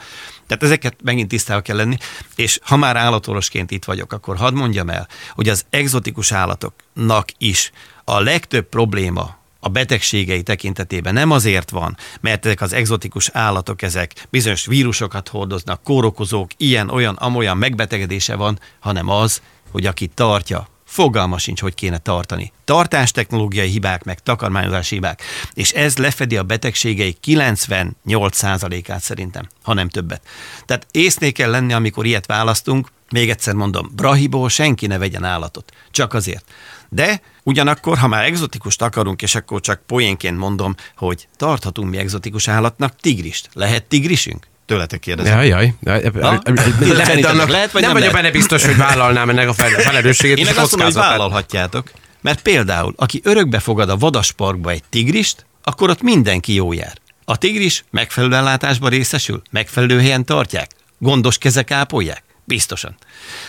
Tehát 0.47 0.63
ezeket 0.63 0.95
megint 1.03 1.27
tisztában 1.27 1.61
kell 1.61 1.75
lenni, 1.75 1.97
és 2.35 2.59
ha 2.63 2.75
már 2.75 2.95
állatorvosként 2.95 3.71
itt 3.71 3.85
vagyok, 3.85 4.13
akkor 4.13 4.37
hadd 4.37 4.53
mondjam 4.53 4.89
el, 4.89 5.07
hogy 5.31 5.49
az 5.49 5.65
egzotikus 5.69 6.31
állatoknak 6.31 7.27
is 7.37 7.71
a 8.03 8.19
legtöbb 8.19 8.69
probléma 8.69 9.37
a 9.59 9.69
betegségei 9.69 10.43
tekintetében 10.43 11.13
nem 11.13 11.31
azért 11.31 11.69
van, 11.69 11.97
mert 12.21 12.45
ezek 12.45 12.61
az 12.61 12.73
egzotikus 12.73 13.29
állatok, 13.33 13.81
ezek 13.81 14.27
bizonyos 14.29 14.65
vírusokat 14.65 15.27
hordoznak, 15.27 15.83
kórokozók, 15.83 16.51
ilyen, 16.57 16.89
olyan, 16.89 17.15
amolyan 17.15 17.57
megbetegedése 17.57 18.35
van, 18.35 18.59
hanem 18.79 19.09
az, 19.09 19.41
hogy 19.71 19.85
aki 19.85 20.07
tartja, 20.07 20.67
fogalma 20.95 21.37
sincs, 21.37 21.61
hogy 21.61 21.75
kéne 21.75 21.97
tartani. 21.97 22.51
Tartástechnológiai 22.63 23.69
hibák, 23.69 24.03
meg 24.03 24.19
takarmányozási 24.19 24.95
hibák. 24.95 25.21
És 25.53 25.71
ez 25.71 25.97
lefedi 25.97 26.37
a 26.37 26.43
betegségei 26.43 27.17
98%-át 27.25 29.01
szerintem, 29.01 29.47
ha 29.63 29.73
nem 29.73 29.89
többet. 29.89 30.21
Tehát 30.65 30.87
észnél 30.91 31.31
kell 31.31 31.49
lenni, 31.49 31.73
amikor 31.73 32.05
ilyet 32.05 32.25
választunk, 32.25 32.93
Még 33.11 33.29
egyszer 33.29 33.53
mondom, 33.53 33.91
Brahiból 33.95 34.49
senki 34.49 34.87
ne 34.87 34.97
vegyen 34.97 35.23
állatot. 35.23 35.71
Csak 35.91 36.13
azért. 36.13 36.45
De 36.89 37.21
ugyanakkor, 37.43 37.97
ha 37.97 38.07
már 38.07 38.23
exotikust 38.23 38.81
akarunk, 38.81 39.21
és 39.21 39.35
akkor 39.35 39.61
csak 39.61 39.81
poénként 39.85 40.37
mondom, 40.37 40.75
hogy 40.97 41.27
tarthatunk 41.35 41.89
mi 41.89 41.97
exotikus 41.97 42.47
állatnak 42.47 42.95
tigrist. 42.95 43.49
Lehet 43.53 43.83
tigrisünk? 43.83 44.47
Tőletek 44.65 44.99
kérdezem. 44.99 45.37
Jaj, 45.37 45.47
jaj. 45.47 45.73
lehet, 45.83 47.19
de 47.19 47.27
annak 47.27 47.49
lehet, 47.49 47.71
vagy 47.71 47.81
nem, 47.81 47.91
nem 47.91 48.01
vagyok 48.01 48.13
lehet? 48.13 48.13
benne 48.13 48.31
biztos, 48.31 48.65
hogy 48.65 48.77
vállalnám 48.77 49.29
ennek 49.29 49.47
a 49.47 49.53
fel- 49.53 49.81
felelősségét. 49.89 50.37
Én 50.37 50.47
azt 50.47 50.57
mondom, 50.57 50.81
hogy 50.81 50.93
vállalhatjátok. 50.93 51.91
Mert 52.21 52.41
például, 52.41 52.93
aki 52.97 53.21
örökbe 53.23 53.59
fogad 53.59 53.89
a 53.89 53.97
vadasparkba 53.97 54.71
egy 54.71 54.83
tigrist, 54.89 55.45
akkor 55.63 55.89
ott 55.89 56.01
mindenki 56.01 56.53
jó 56.53 56.73
jár. 56.73 56.97
A 57.25 57.37
tigris 57.37 57.83
megfelelő 57.91 58.35
ellátásban 58.35 58.89
részesül, 58.89 59.41
megfelelő 59.51 59.99
helyen 59.99 60.25
tartják, 60.25 60.71
gondos 60.97 61.37
kezek 61.37 61.71
ápolják. 61.71 62.23
Biztosan. 62.47 62.95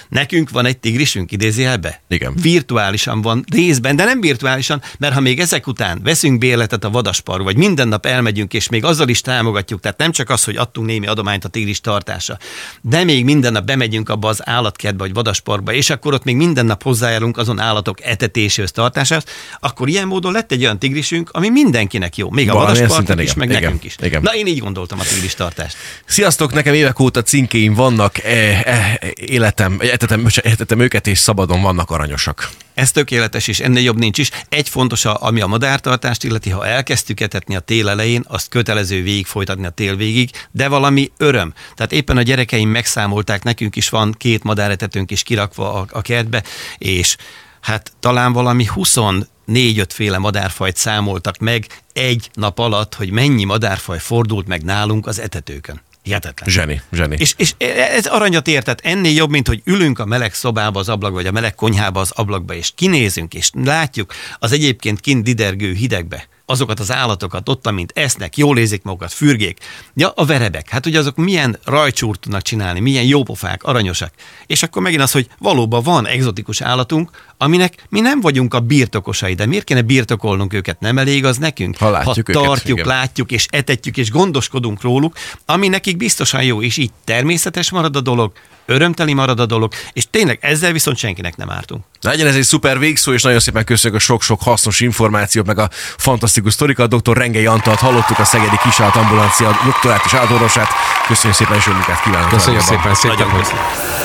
Nekünk 0.09 0.51
van 0.51 0.67
egy 0.67 0.79
tigrisünk, 0.79 1.33
idézőjelbe? 1.33 2.03
Igen. 2.09 2.35
Virtuálisan 2.43 3.23
van 3.23 3.45
részben, 3.53 3.97
de 3.97 4.05
nem 4.05 4.21
virtuálisan, 4.21 4.83
mert 4.99 5.15
ha 5.15 5.21
még 5.21 5.41
ezek 5.41 5.67
után 5.67 6.01
veszünk 6.03 6.39
bérletet 6.39 6.85
a 6.85 6.91
vadaspark, 6.91 7.43
vagy 7.43 7.57
minden 7.57 7.89
nap 7.89 8.07
elmegyünk, 8.07 8.55
és 8.55 8.69
még 8.69 8.85
azzal 8.85 9.09
is 9.09 9.21
támogatjuk, 9.21 9.81
tehát 9.81 9.99
nem 9.99 10.13
csak 10.13 10.31
az, 10.31 10.45
hogy 10.45 10.57
adtunk 10.57 10.87
némi 10.87 11.07
adományt 11.07 11.45
a 11.45 11.49
tigris 11.49 11.81
tartása, 11.81 12.39
de 12.81 13.05
még 13.05 13.25
minden 13.25 13.53
nap 13.53 13.65
bemegyünk 13.65 14.09
abba 14.09 14.29
az 14.29 14.49
állatkertbe, 14.49 15.05
vagy 15.05 15.13
vadasparkba, 15.13 15.73
és 15.73 15.91
akkor 15.91 16.15
ott 16.15 16.25
még 16.25 16.37
minden 16.37 16.67
nap 16.67 16.83
hozzájárulunk 16.83 17.37
azon 17.37 17.61
állatok 17.61 18.05
etetéséhez, 18.05 18.71
tartásához, 18.71 19.25
akkor 19.61 19.89
ilyen 19.89 20.07
módon 20.07 20.33
lett 20.33 20.53
egy 20.53 20.63
olyan 20.63 20.79
tigrisünk, 20.79 21.31
ami 21.33 21.49
mindenkinek 21.49 22.17
jó. 22.17 22.31
Még 22.31 22.51
a 22.51 22.55
vadasparknak 22.55 23.23
is, 23.23 23.35
meg 23.35 23.49
Igen. 23.49 23.63
nekünk 23.63 23.85
is. 23.85 23.97
Igen. 24.03 24.23
Na, 24.23 24.35
én 24.35 24.47
így 24.47 24.59
gondoltam 24.59 24.99
a 25.01 25.03
tigris 25.03 25.35
tartást. 25.35 25.77
Sziasztok, 26.05 26.53
nekem 26.53 26.75
évek 26.75 26.99
óta 26.99 27.23
cinkéim 27.23 27.75
vannak, 27.75 28.25
e, 28.25 28.63
e, 28.65 28.86
életem, 29.15 29.79
etetem, 29.81 30.27
etetem 30.43 30.81
őket, 30.81 31.07
és 31.07 31.19
szabadon 31.19 31.63
vannak 31.63 31.91
aranyosak. 31.91 32.51
Ez 32.75 32.91
tökéletes, 32.91 33.49
és 33.49 33.61
ennél 33.61 33.83
jobb 33.83 33.99
nincs 33.99 34.19
is. 34.19 34.31
Egy 34.49 34.69
fontos, 34.69 35.05
ami 35.05 35.41
a 35.41 35.47
madártartást 35.47 36.25
illeti, 36.25 36.51
ha 36.51 36.67
elkezdtük 36.67 37.21
etetni 37.21 37.57
a 37.57 37.61
tél 37.61 37.89
elején, 37.89 38.25
azt 38.29 38.49
kötelező 38.49 39.03
végig 39.03 39.27
folytatni 39.27 39.67
a 39.67 39.71
tél 39.71 39.97
végig, 39.97 40.31
de 40.51 40.69
valami 40.69 41.11
öröm. 41.17 41.55
Tehát 41.75 41.93
éppen 41.93 42.17
a 42.17 42.23
gyerekeim 42.23 42.69
megszámolták, 42.69 43.43
nekünk 43.43 43.77
is 43.77 43.89
van 43.89 44.15
két 44.19 44.43
madáretetőnk 44.43 45.11
is 45.11 45.23
kirakva 45.23 45.75
a, 45.75 45.87
a 45.91 46.03
kertbe, 46.03 46.43
és 46.79 47.17
hát 47.61 47.93
talán 48.01 48.33
valami 48.33 48.67
24 48.67 49.87
féle 49.89 50.19
madárfajt 50.19 50.77
számoltak 50.77 51.39
meg 51.39 51.67
egy 51.93 52.31
nap 52.35 52.59
alatt, 52.59 52.95
hogy 52.95 53.11
mennyi 53.11 53.45
madárfaj 53.45 53.99
fordult 53.99 54.47
meg 54.47 54.63
nálunk 54.63 55.07
az 55.07 55.21
etetőkön. 55.21 55.81
Hihetetlen. 56.07 56.49
Zseni, 56.51 56.83
zseni. 56.93 57.17
És, 57.19 57.35
és 57.37 57.55
ez 57.59 58.07
aranyat 58.07 58.47
értet, 58.47 58.81
ennél 58.85 59.15
jobb, 59.15 59.31
mint 59.31 59.47
hogy 59.47 59.61
ülünk 59.65 59.99
a 59.99 60.05
meleg 60.05 60.35
szobába 60.35 60.79
az 60.81 60.89
ablakba, 60.89 61.17
vagy 61.17 61.27
a 61.27 61.33
meleg 61.33 61.55
konyhába 61.55 62.01
az 62.01 62.11
ablakba, 62.11 62.55
és 62.55 62.73
kinézünk, 62.75 63.35
és 63.35 63.51
látjuk 63.53 64.13
az 64.39 64.53
egyébként 64.53 65.01
kint 65.01 65.25
didergő 65.25 65.73
hidegbe 65.73 66.29
azokat 66.47 66.81
az 66.81 66.93
állatokat 66.93 67.49
ott, 67.49 67.67
amint 67.67 67.93
esznek, 67.95 68.37
jól 68.37 68.59
érzik 68.59 68.83
magukat, 68.83 69.13
fürgék. 69.13 69.59
Ja, 69.95 70.11
a 70.11 70.25
verebek, 70.25 70.69
hát 70.69 70.87
ugye 70.87 70.99
azok 70.99 71.17
milyen 71.17 71.59
rajcsúrt 71.65 72.21
tudnak 72.21 72.43
csinálni, 72.43 72.81
milyen 72.81 73.05
jópofák, 73.05 73.63
aranyosak. 73.63 74.13
És 74.47 74.63
akkor 74.63 74.83
megint 74.83 75.03
az, 75.03 75.13
hogy 75.13 75.29
valóban 75.39 75.83
van 75.83 76.07
egzotikus 76.07 76.61
állatunk, 76.61 77.11
aminek 77.39 77.87
mi 77.89 78.01
nem 78.01 78.21
vagyunk 78.21 78.55
a 78.55 78.61
birtokosai, 78.61 79.35
de 79.35 79.47
miért 79.47 79.65
kéne 79.65 79.83
birtokolnunk 79.83 80.53
őket? 80.53 80.81
Nem 80.81 80.99
elég 80.99 81.25
az 81.25 81.37
nekünk? 81.37 81.77
Ha 81.77 81.91
látjuk 81.91 82.27
ha 82.27 82.33
őket, 82.33 82.43
tartjuk, 82.43 82.79
igen. 82.79 82.89
látjuk 82.89 83.33
és 83.33 83.47
etetjük 83.51 83.97
és 83.97 84.11
gondoskodunk 84.11 84.83
róluk, 84.83 85.17
ami 85.45 85.69
nekik 85.69 85.97
biztosan 85.97 86.43
jó, 86.43 86.63
és 86.63 86.77
így 86.77 86.91
természetes 87.05 87.71
marad 87.71 87.97
a 87.97 88.01
dolog, 88.01 88.33
örömteli 88.67 89.13
marad 89.13 89.41
a 89.41 89.47
dolog, 89.47 89.73
és 89.93 90.05
tényleg 90.11 90.39
ezzel 90.41 90.73
viszont 90.73 90.97
senkinek 90.97 91.37
nem 91.37 91.51
ártunk. 91.51 91.85
Legyen 92.01 92.27
ez 92.27 92.35
egy 92.35 92.43
szuper 92.43 92.79
végszó, 92.79 93.13
és 93.13 93.23
nagyon 93.23 93.41
szépen 93.41 93.65
köszönjük 93.65 94.01
a 94.01 94.03
sok-sok 94.03 94.43
hasznos 94.43 94.81
információt, 94.81 95.47
meg 95.47 95.59
a 95.59 95.71
fantasztikus 95.97 96.53
sztorikat. 96.53 96.95
Dr. 96.95 97.17
Rengei 97.17 97.47
Antalt 97.47 97.79
hallottuk, 97.79 98.19
a 98.19 98.25
Szegedi 98.25 98.57
Kisállt 98.63 98.97
Ambulancia 98.97 99.61
doktorát 99.65 100.03
és 100.05 100.15
áldorvosát. 100.15 100.69
Köszönjük 101.07 101.39
szépen, 101.39 101.57
és 101.57 101.65
munkát 101.65 102.03
kívánok! 102.03 102.29
Köszönjük 102.29 102.63
szépen, 102.63 102.95
szép. 102.95 103.13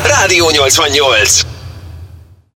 Rádió 0.05 0.49
88. 0.49 1.50